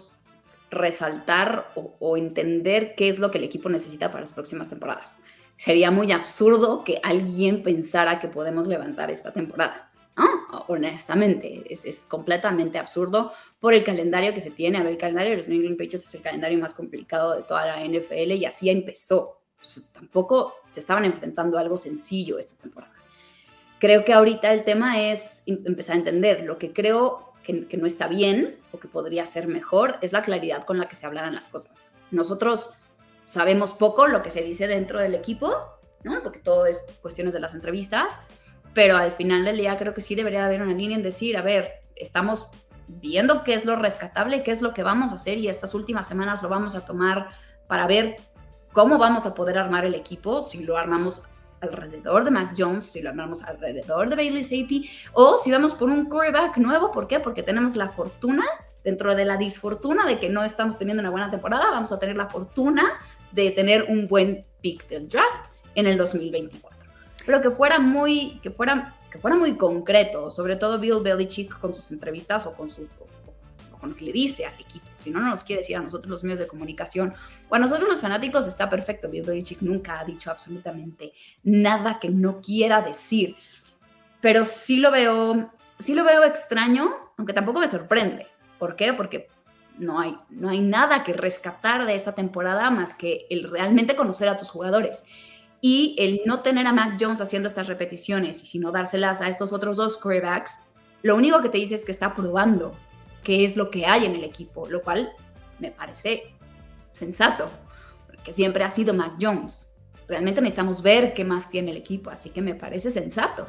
[0.69, 5.17] resaltar o, o entender qué es lo que el equipo necesita para las próximas temporadas.
[5.57, 9.90] Sería muy absurdo que alguien pensara que podemos levantar esta temporada.
[10.67, 14.77] Honestamente, es, completamente absurdo por el calendario que se tiene.
[14.77, 17.43] A ver, el calendario de los New England Patriots es el calendario más complicado de
[17.43, 19.41] toda la NFL y así empezó.
[19.93, 22.93] tampoco se estaban enfrentando a algo sencillo esta temporada.
[23.79, 26.43] Creo que ahorita el tema es em, empezar a entender.
[26.43, 30.21] Lo que creo que, que no está bien o que podría ser mejor es la
[30.21, 31.87] claridad con la que se hablaran las cosas.
[32.11, 32.73] Nosotros
[33.25, 35.55] sabemos poco lo que se dice dentro del equipo,
[36.03, 36.21] ¿no?
[36.21, 38.19] Porque todo es cuestiones de las entrevistas
[38.73, 41.41] pero al final del día creo que sí debería haber una línea en decir, a
[41.41, 42.47] ver, estamos
[42.87, 46.07] viendo qué es lo rescatable, qué es lo que vamos a hacer y estas últimas
[46.07, 47.29] semanas lo vamos a tomar
[47.67, 48.17] para ver
[48.73, 51.23] cómo vamos a poder armar el equipo, si lo armamos
[51.61, 55.89] alrededor de Mac Jones, si lo armamos alrededor de Bailey Zappi, o si vamos por
[55.89, 57.19] un quarterback nuevo, ¿por qué?
[57.19, 58.43] Porque tenemos la fortuna,
[58.83, 62.15] dentro de la disfortuna de que no estamos teniendo una buena temporada, vamos a tener
[62.15, 62.83] la fortuna
[63.31, 66.80] de tener un buen pick del draft en el 2024.
[67.25, 71.73] Pero que fuera muy, que fuera, que fuera muy concreto, sobre todo Bill Belichick con
[71.75, 72.87] sus entrevistas o con su
[73.81, 74.85] con lo que le dice al equipo.
[74.97, 77.15] Si no, no nos quiere decir a nosotros los medios de comunicación
[77.49, 79.09] o a nosotros los fanáticos, está perfecto.
[79.09, 81.13] Bill Belichick nunca ha dicho absolutamente
[81.43, 83.35] nada que no quiera decir.
[84.21, 88.27] Pero sí lo veo, sí lo veo extraño, aunque tampoco me sorprende.
[88.59, 88.93] ¿Por qué?
[88.93, 89.27] Porque
[89.79, 94.29] no hay, no hay nada que rescatar de esa temporada más que el realmente conocer
[94.29, 95.03] a tus jugadores.
[95.61, 99.53] Y el no tener a Mac Jones haciendo estas repeticiones y sino dárselas a estos
[99.53, 100.59] otros dos quarterbacks,
[101.03, 102.75] lo único que te dice es que está probando
[103.23, 105.11] qué es lo que hay en el equipo, lo cual
[105.59, 106.33] me parece
[106.93, 107.49] sensato,
[108.07, 109.71] porque siempre ha sido Mac Jones.
[110.07, 113.47] Realmente necesitamos ver qué más tiene el equipo, así que me parece sensato.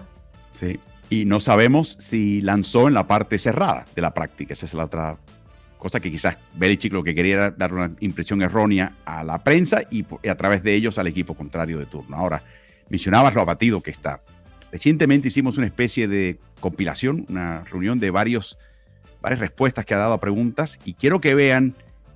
[0.52, 4.74] Sí, y no sabemos si lanzó en la parte cerrada de la práctica, esa es
[4.74, 5.18] la otra
[5.83, 9.80] cosa que quizás Belichick lo que quería era dar una impresión errónea a la prensa
[9.91, 12.16] y, a través de ellos al equipo contrario de turno.
[12.16, 12.45] Ahora,
[12.89, 14.22] mencionabas lo abatido que está.
[14.70, 18.59] Recientemente hicimos una especie de compilación, una reunión de varios
[19.20, 21.74] varias respuestas que ha dado a preguntas y quiero que vean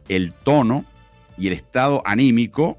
[0.09, 0.85] el tono
[1.37, 2.79] y el estado anímico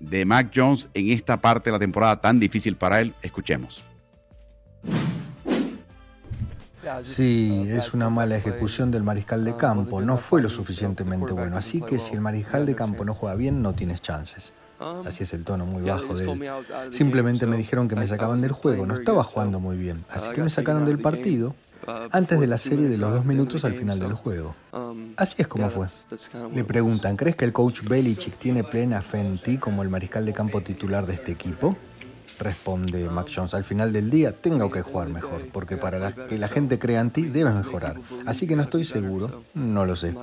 [0.00, 3.12] de Mac Jones en esta parte de la temporada tan difícil para él.
[3.20, 3.84] Escuchemos.
[7.02, 10.00] Sí, es una mala ejecución del mariscal de campo.
[10.00, 11.56] No fue lo suficientemente bueno.
[11.56, 14.52] Así que si el mariscal de campo no juega bien, no tienes chances.
[15.06, 16.50] Así es el tono muy bajo de él.
[16.90, 18.86] Simplemente me dijeron que me sacaban del juego.
[18.86, 20.04] No estaba jugando muy bien.
[20.10, 21.54] Así que me sacaron del partido
[22.10, 24.54] antes de la serie de los dos minutos al final del juego.
[25.16, 25.86] Así es como fue.
[26.52, 30.24] Le preguntan, ¿crees que el coach Belichick tiene plena fe en ti como el mariscal
[30.24, 31.76] de campo titular de este equipo?
[32.42, 36.48] Responde Mac Jones, al final del día tengo que jugar mejor, porque para que la
[36.48, 37.96] gente crea en ti debes mejorar.
[38.26, 40.14] Así que no estoy seguro, no lo sé.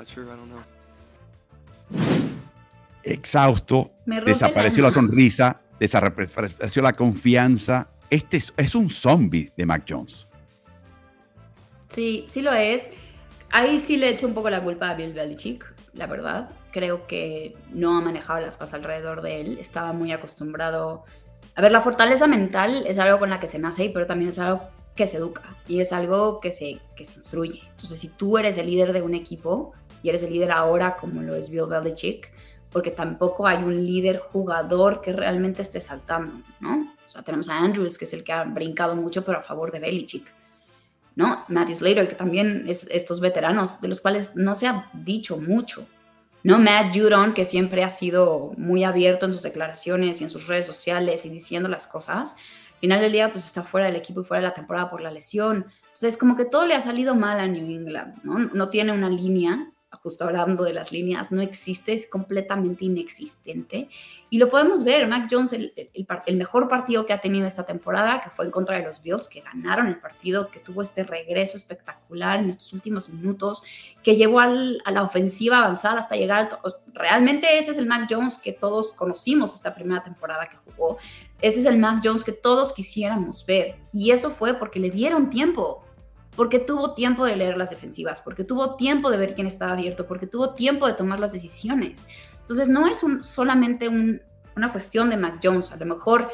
[3.04, 7.88] Exhausto, desapareció la, sonrisa, desapareció la confianza.
[8.10, 10.28] Este es un zombie de Mac Jones.
[11.90, 12.90] Sí, sí lo es.
[13.52, 16.50] Ahí sí le echo un poco la culpa a Bill Belichick, la verdad.
[16.72, 19.58] Creo que no ha manejado las cosas alrededor de él.
[19.60, 21.06] Estaba muy acostumbrado.
[21.60, 24.40] A ver, la fortaleza mental es algo con la que se nace, pero también es
[24.40, 24.62] algo
[24.96, 27.64] que se educa y es algo que se, que se instruye.
[27.72, 31.22] Entonces, si tú eres el líder de un equipo y eres el líder ahora, como
[31.22, 32.32] lo es Bill Belichick,
[32.72, 36.94] porque tampoco hay un líder jugador que realmente esté saltando, ¿no?
[37.06, 39.74] O sea, tenemos a Andrews, que es el que ha brincado mucho, pero a favor
[39.74, 40.34] de Belichick.
[41.18, 41.44] ¿no?
[41.50, 45.86] Matty Slater, que también es estos veteranos, de los cuales no se ha dicho mucho,
[46.44, 46.60] ¿no?
[46.60, 50.66] Matt Judon, que siempre ha sido muy abierto en sus declaraciones y en sus redes
[50.66, 52.36] sociales y diciendo las cosas,
[52.74, 55.02] al final del día pues está fuera del equipo y fuera de la temporada por
[55.02, 55.66] la lesión.
[55.82, 58.38] Entonces, como que todo le ha salido mal a New England, ¿no?
[58.38, 63.90] No tiene una línea justo hablando de las líneas, no existe, es completamente inexistente.
[64.30, 65.74] Y lo podemos ver, Mac Jones, el,
[66.38, 69.42] mejor partido que ha tenido esta temporada, que fue en contra de los Bills, que
[69.42, 73.64] ganaron el partido, que tuvo este regreso espectacular en estos últimos minutos,
[74.04, 76.76] que llevó a la ofensiva avanzada hasta llegar al...
[76.94, 80.98] Realmente ese es el Mac Jones que todos conocimos esta primera temporada que jugó.
[81.42, 83.78] Ese es el Mac Jones que todos quisiéramos ver.
[83.92, 85.84] Y eso fue porque le dieron tiempo
[86.36, 90.08] porque tuvo tiempo de leer las defensivas, porque tuvo tiempo de ver quién estaba abierto,
[90.08, 92.06] porque tuvo tiempo de tomar las decisiones.
[92.40, 96.32] Entonces no es solamente una cuestión de Mac Jones, a lo mejor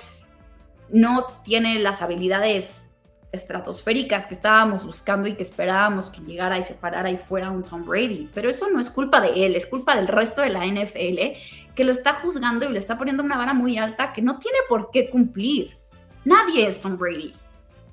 [0.89, 2.85] no tiene las habilidades
[3.31, 7.63] estratosféricas que estábamos buscando y que esperábamos que llegara y se parara y fuera un
[7.63, 10.65] Tom Brady, pero eso no es culpa de él, es culpa del resto de la
[10.65, 11.37] NFL
[11.75, 14.57] que lo está juzgando y le está poniendo una vara muy alta que no tiene
[14.69, 15.77] por qué cumplir.
[16.23, 17.33] Nadie es Tom Brady.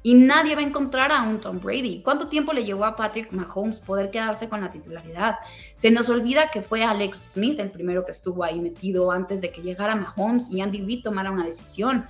[0.04, 2.02] Y nadie va a encontrar a un Tom Brady.
[2.02, 5.36] ¿Cuánto tiempo le llevó a Patrick Mahomes poder quedarse con la titularidad?
[5.74, 9.50] Se nos olvida que fue Alex Smith el primero que estuvo ahí metido antes de
[9.50, 12.06] que llegara Mahomes y Andy Reid tomara una decisión.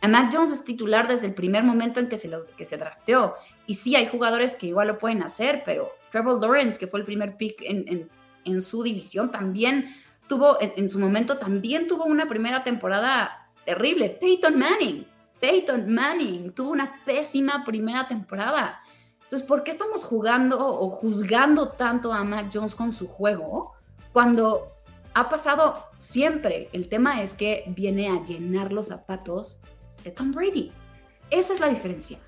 [0.00, 2.78] A Mac Jones es titular desde el primer momento en que se, lo, que se
[2.78, 3.34] drafteó.
[3.66, 7.06] Y sí, hay jugadores que igual lo pueden hacer, pero Trevor Lawrence, que fue el
[7.06, 8.08] primer pick en,
[8.44, 9.94] en, su división, también
[10.28, 14.10] tuvo, en, en su momento, también tuvo una primera temporada terrible.
[14.10, 15.06] Peyton Manning
[15.40, 18.80] Peyton Manning tuvo una pésima primera temporada.
[19.20, 23.72] Entonces, ¿por qué estamos jugando o juzgando tanto a Mac Jones con su juego
[24.12, 24.72] cuando
[25.14, 26.68] ha pasado siempre?
[26.72, 29.60] El tema es que viene a llenar los zapatos
[30.04, 30.70] de Tom Brady.
[31.30, 32.18] Esa es la diferencia.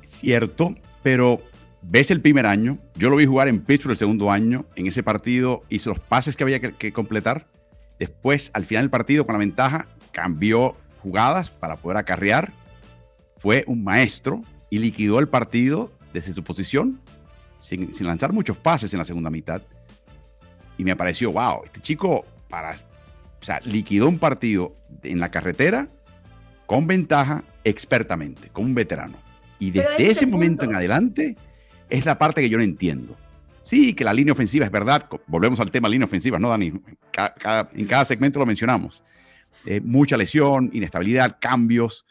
[0.00, 1.40] Cierto, pero
[1.82, 5.04] ves el primer año, yo lo vi jugar en Pittsburgh el segundo año, en ese
[5.04, 7.46] partido hizo los pases que había que, que completar.
[8.00, 12.52] Después, al final del partido, con la ventaja, cambió jugadas para poder acarrear
[13.38, 17.00] fue un maestro y liquidó el partido desde su posición
[17.60, 19.62] sin, lanzar muchos pases en la segunda mitad.
[20.76, 22.72] Y me pareció, wow, este chico para,
[23.40, 25.88] o sea, liquidó un partido en la carretera
[26.66, 29.16] con ventaja, expertamente, como un veterano.
[29.58, 31.36] Y desde ese momento en adelante
[31.88, 33.16] es la parte que yo no entiendo.
[33.62, 35.08] Sí, que la línea ofensiva es verdad.
[35.26, 36.72] Volvemos al tema línea ofensiva, ¿no, Dani?
[37.74, 39.02] en cada segmento lo mencionamos.
[39.66, 42.06] Eh, mucha lesión, inestabilidad, cambios.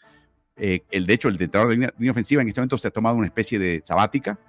[0.56, 3.16] Eh, el, de hecho, el entrenador de línea, ofensiva en este momento se ha tomado
[3.16, 4.40] una especie de sabática,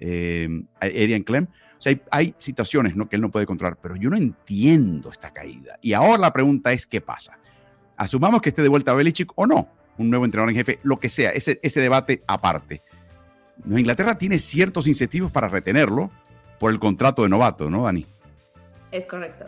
[0.00, 0.48] eh,
[0.80, 1.44] Adrian Clem.
[1.44, 3.08] O sea, hay, situaciones ¿no?
[3.08, 5.78] que él no puede controlar, pero yo no entiendo esta caída.
[5.82, 7.38] Y ahora la pregunta es, ¿qué pasa?
[7.96, 10.98] Asumamos que esté de vuelta a Belichick o no, un nuevo entrenador en jefe, lo
[10.98, 12.82] que sea, ese, ese debate aparte.
[13.68, 16.10] Inglaterra tiene ciertos incentivos para retenerlo
[16.58, 18.06] por el contrato de novato, ¿no, Dani?
[18.90, 19.46] Es correcto.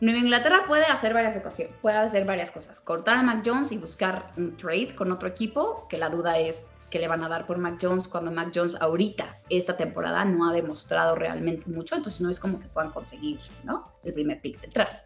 [0.00, 2.80] Nueva Inglaterra puede hacer varias ocasiones, puede hacer varias cosas.
[2.80, 6.68] Cortar a Mac Jones y buscar un trade con otro equipo, que la duda es
[6.88, 10.48] que le van a dar por Mac Jones cuando Mac Jones ahorita, esta temporada, no
[10.48, 13.92] ha demostrado realmente mucho, entonces no es como que puedan conseguir, ¿no?
[14.04, 14.98] El primer pick de draft.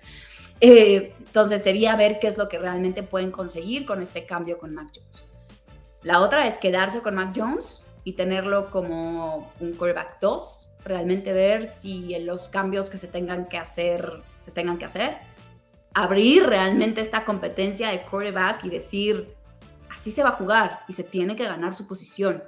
[0.61, 4.75] Eh, entonces sería ver qué es lo que realmente pueden conseguir con este cambio con
[4.75, 5.29] Mac Jones.
[6.03, 11.67] La otra es quedarse con Mac Jones y tenerlo como un quarterback 2, realmente ver
[11.67, 15.19] si los cambios que se tengan que hacer se tengan que hacer,
[15.95, 19.35] abrir realmente esta competencia de quarterback y decir,
[19.91, 22.43] así se va a jugar y se tiene que ganar su posición.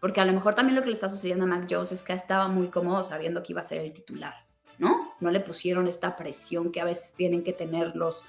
[0.00, 2.12] Porque a lo mejor también lo que le está sucediendo a Mac Jones es que
[2.12, 4.34] estaba muy cómodo sabiendo que iba a ser el titular,
[4.78, 5.14] ¿no?
[5.20, 8.24] No le pusieron esta presión que a veces tienen que tener los,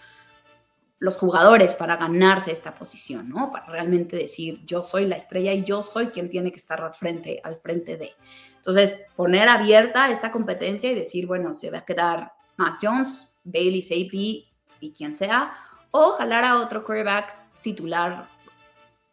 [0.99, 3.51] los jugadores para ganarse esta posición, ¿no?
[3.51, 6.93] Para realmente decir, yo soy la estrella y yo soy quien tiene que estar al
[6.93, 8.11] frente, al frente de.
[8.57, 13.81] Entonces, poner abierta esta competencia y decir, bueno, se va a quedar Mac Jones, Bailey
[13.81, 14.49] Zappi
[14.79, 15.53] y quien sea,
[15.91, 18.29] o jalar a otro quarterback titular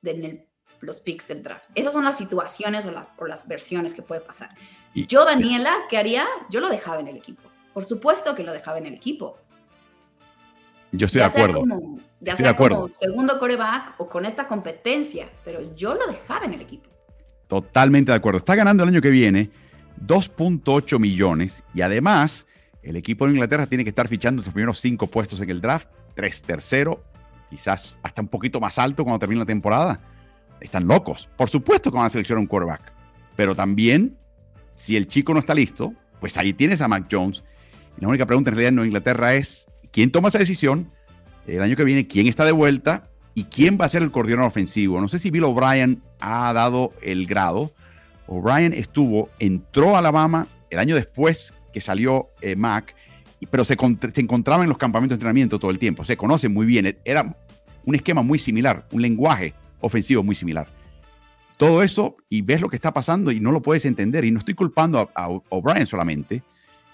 [0.03, 0.47] de
[0.81, 1.69] los picks del draft.
[1.75, 4.51] Esas son las situaciones o, las versiones que puede pasar.
[4.95, 6.27] yo, Daniela, ¿qué haría?
[6.51, 7.49] Yo lo dejaba en el equipo.
[7.73, 9.39] Por supuesto que lo dejaba en el equipo.
[10.93, 11.65] Yo estoy de acuerdo.
[12.21, 16.61] ya sea como segundo coreback o con esta competencia, pero yo lo dejaba en el
[16.61, 16.91] equipo.
[17.47, 18.39] Totalmente de acuerdo.
[18.39, 19.51] Está ganando el año que viene
[20.05, 22.47] 2.8 millones y además
[22.83, 25.89] el equipo de Inglaterra tiene que estar fichando sus primeros cinco puestos en el draft,
[26.15, 27.05] tres tercero,
[27.49, 30.01] quizás hasta un poquito más alto cuando termine la temporada.
[30.61, 31.29] Están locos.
[31.37, 32.93] Por supuesto que van a seleccionar un quarterback,
[33.37, 34.17] pero también,
[34.75, 37.45] si el chico no está listo, pues ahí tienes a Mac Jones.
[37.99, 40.91] Y la única pregunta en realidad en Inglaterra es, ¿quién toma esa decisión?
[41.47, 43.09] El año que viene, ¿quién está de vuelta?
[43.35, 45.01] ¿Y quién va a ser el coordinador ofensivo?
[45.01, 47.73] No sé si Bill O'Brien ha dado el grado.
[48.27, 52.95] O'Brien estuvo, entró a Alabama el año después que salió eh, Mac,
[53.51, 53.77] pero se,
[54.13, 57.37] se, encontraba en los campamentos de entrenamiento todo el tiempo, se conoce muy bien, era
[57.85, 60.69] un esquema muy similar, un lenguaje ofensivo muy similar.
[61.57, 64.39] Todo eso, y ves lo que está pasando y no lo puedes entender, y no
[64.39, 66.43] estoy culpando a, O'Brien solamente,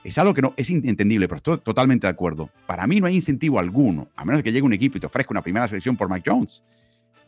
[0.02, 2.50] es algo que no es inentendible, pero estoy totalmente de acuerdo.
[2.66, 5.32] Para mí no hay incentivo alguno, a menos que llegue un equipo y te ofrezca
[5.32, 6.62] una primera selección por Mike Jones,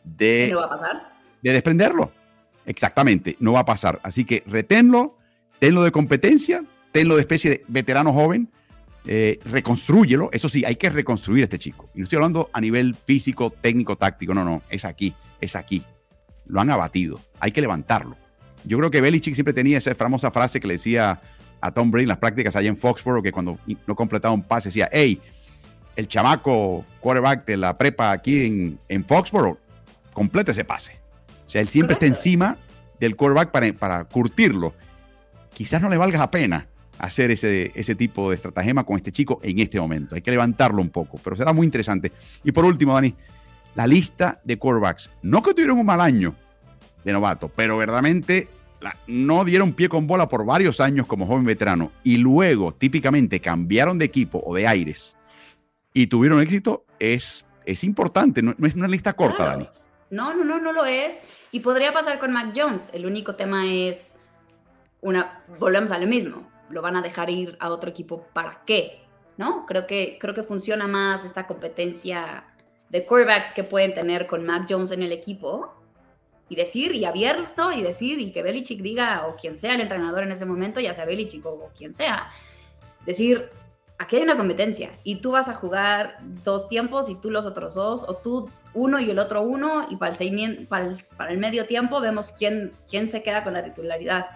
[0.03, 1.13] de, ¿No va a pasar?
[1.41, 2.11] de desprenderlo.
[2.65, 3.99] Exactamente, no va a pasar.
[4.03, 5.17] Así que reténlo,
[5.59, 8.49] tenlo de competencia, tenlo de especie de veterano joven,
[9.05, 10.29] eh, reconstrúyelo.
[10.31, 11.89] Eso sí, hay que reconstruir a este chico.
[11.93, 15.83] Y no estoy hablando a nivel físico, técnico, táctico, no, no, es aquí, es aquí.
[16.45, 18.17] Lo han abatido, hay que levantarlo.
[18.65, 21.21] Yo creo que Belichick siempre tenía esa famosa frase que le decía
[21.61, 24.69] a Tom Brady en las prácticas allá en Foxborough, que cuando no completaba un pase
[24.69, 25.21] decía, hey,
[25.95, 29.57] el chamaco quarterback de la prepa aquí en, en Foxborough,
[30.13, 30.93] completa ese pase.
[31.45, 32.57] O sea, él siempre está encima
[32.99, 34.73] del quarterback para, para curtirlo.
[35.53, 36.67] Quizás no le valga la pena,
[36.99, 40.15] hacer ese, ese tipo de estratagema con este chico en este momento.
[40.15, 42.11] Hay que levantarlo un poco, pero será muy interesante.
[42.43, 43.15] Y por último, Dani,
[43.75, 45.09] la lista de quarterbacks.
[45.21, 46.35] No que tuvieron un mal año
[47.03, 48.49] de novato, pero verdaderamente
[49.07, 53.97] no dieron pie con bola por varios años como joven veterano y luego típicamente cambiaron
[53.97, 55.17] de equipo o de aires
[55.93, 58.41] y tuvieron éxito, es, es importante.
[58.41, 59.69] No, es una lista corta, Dani.
[60.11, 61.21] No, no, no, no lo es.
[61.51, 62.91] Y podría pasar con Mac Jones.
[62.93, 64.13] El único tema es
[65.01, 69.01] una, volvemos a lo mismo lo van a dejar ir a otro equipo, ¿para qué?
[69.37, 69.65] ¿No?
[69.65, 72.45] Creo que, creo que funciona más esta competencia
[72.89, 75.73] de quarterbacks que pueden tener con Mac Jones en el equipo
[76.49, 80.23] y decir, y abierto, y decir, y que Belichick diga, o quien sea el entrenador
[80.23, 82.31] en ese momento, ya sea Belichick o, quien sea,
[83.05, 83.49] decir,
[83.99, 87.75] aquí hay una competencia y tú vas a jugar dos tiempos y tú los otros
[87.75, 91.37] dos, o tú uno y el otro uno, y para el, para el, para el
[91.37, 94.27] medio tiempo vemos quién, quién se queda con la titularidad.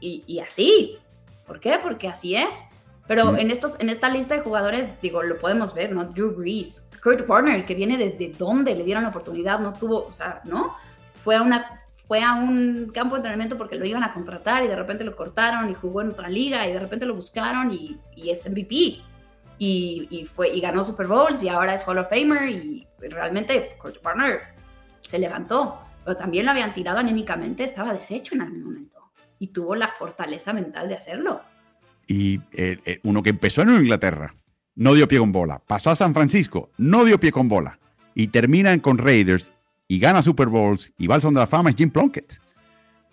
[0.00, 0.98] Y, y así,
[1.46, 1.78] ¿Por qué?
[1.82, 2.64] Porque así es.
[3.06, 6.04] Pero en, estos, en esta lista de jugadores, digo, lo podemos ver, ¿no?
[6.06, 10.12] Drew Brees, Kurt Warner, que viene desde donde le dieron la oportunidad, no tuvo, o
[10.12, 10.74] sea, ¿no?
[11.22, 14.68] Fue a, una, fue a un campo de entrenamiento porque lo iban a contratar y
[14.68, 17.98] de repente lo cortaron y jugó en otra liga y de repente lo buscaron y,
[18.16, 19.02] y es MVP.
[19.58, 24.02] y, fue, y ganó Super Bowls y ahora es Hall of Famer y realmente Kurt
[24.02, 24.40] Warner
[25.02, 28.93] se levantó, pero también lo habían tirado anímicamente, estaba deshecho en algún momento
[29.44, 31.42] y tuvo la fortaleza mental de hacerlo.
[32.06, 34.34] Y eh, eh, uno que empezó en Inglaterra,
[34.74, 37.78] no dio pie con bola, pasó a San Francisco, no dio pie con bola
[38.14, 39.50] y termina con Raiders
[39.88, 42.40] y gana Super Bowls y va al de la fama es Jim Plunkett,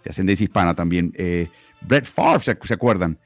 [0.04, 1.14] de ascendencia hispana también.
[1.16, 1.48] Eh,
[1.82, 3.18] Brett Favre, ¿se acuerdan?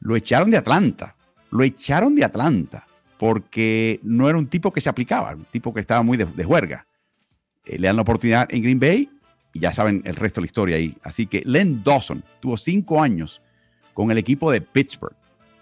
[0.00, 1.14] Lo echaron de Atlanta
[1.50, 2.86] lo echaron de Atlanta
[3.18, 6.86] porque no era un tipo que se aplicaba, un tipo que estaba muy de, juerga.
[7.66, 9.10] Eh, le dan la oportunidad en Green Bay
[9.52, 10.96] y ya saben el resto de la historia ahí.
[11.02, 13.42] Así que Len Dawson tuvo cinco años
[13.94, 15.16] con el equipo de Pittsburgh,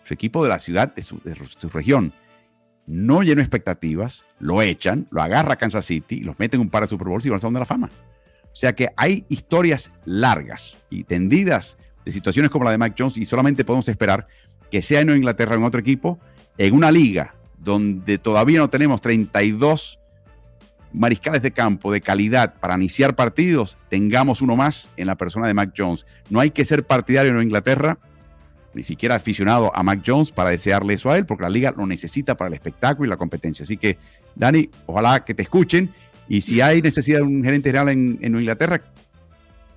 [0.05, 1.20] su equipo de la ciudad, de su,
[1.72, 2.12] región.
[2.86, 7.09] No llenó expectativas, lo echan, lo agarra Kansas City, los meten un par de Super
[7.09, 7.91] Bowls y van al Salón de la Fama.
[8.45, 13.18] O sea que hay historias largas y tendidas de situaciones como la de Mike Jones
[13.18, 14.26] y solamente podemos esperar
[14.70, 16.18] que sea en Inglaterra o en otro equipo,
[16.57, 19.99] en una liga donde todavía no tenemos 32
[20.99, 25.55] mariscales de campo de calidad para iniciar partidos, tengamos uno más en la persona de
[25.55, 26.07] Mac Jones.
[26.28, 27.99] No hay que ser partidario en Inglaterra,
[28.74, 31.86] ni siquiera aficionado a Mac Jones para desearle eso a él, porque la liga lo
[31.86, 33.62] necesita para el espectáculo y la competencia.
[33.62, 33.96] Así que,
[34.34, 35.94] Dani, ojalá que te escuchen.
[36.28, 38.82] Y si hay necesidad de un gerente general en, en Inglaterra,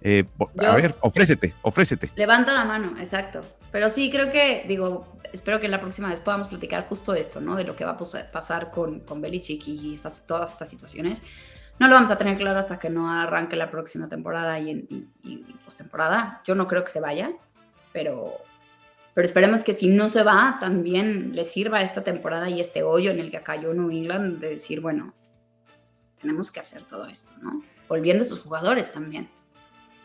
[0.02, 0.26] eh,
[0.58, 2.10] a ver, ofrécete, ofrécete.
[2.16, 3.44] Levanto la mano, exacto.
[3.72, 7.56] Pero sí, creo que, digo, espero que la próxima vez podamos platicar justo esto, ¿no?
[7.56, 11.22] De lo que va a pasar con, con Belichick y estas, todas estas situaciones.
[11.80, 15.10] No lo vamos a tener claro hasta que no arranque la próxima temporada y, y,
[15.24, 16.42] y postemporada.
[16.46, 17.32] Yo no creo que se vaya,
[17.92, 18.34] pero,
[19.14, 23.10] pero esperemos que si no se va, también le sirva esta temporada y este hoyo
[23.12, 25.14] en el que cayó New England de decir, bueno,
[26.22, 27.64] tenemos que hacer todo esto, ¿no?
[27.90, 29.28] Volviendo a sus jugadores también.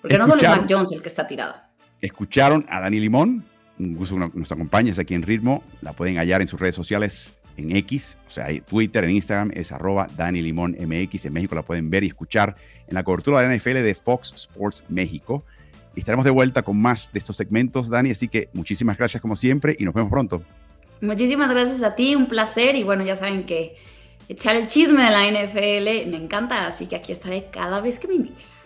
[0.00, 1.56] Porque no solo es Mac Jones el que está tirado.
[2.00, 3.44] Escucharon a Dani Limón,
[3.78, 5.62] un gusto que nos acompañes aquí en Ritmo.
[5.80, 9.72] La pueden hallar en sus redes sociales en X, o sea, Twitter, en Instagram es
[9.72, 10.40] arroba Dani.
[10.40, 12.56] En México la pueden ver y escuchar
[12.86, 15.44] en la cobertura de la NFL de Fox Sports México.
[15.94, 18.10] Y estaremos de vuelta con más de estos segmentos, Dani.
[18.10, 20.42] Así que muchísimas gracias como siempre y nos vemos pronto.
[21.00, 22.76] Muchísimas gracias a ti, un placer.
[22.76, 23.76] Y bueno, ya saben que
[24.28, 28.08] echar el chisme de la NFL me encanta, así que aquí estaré cada vez que
[28.08, 28.65] me invites.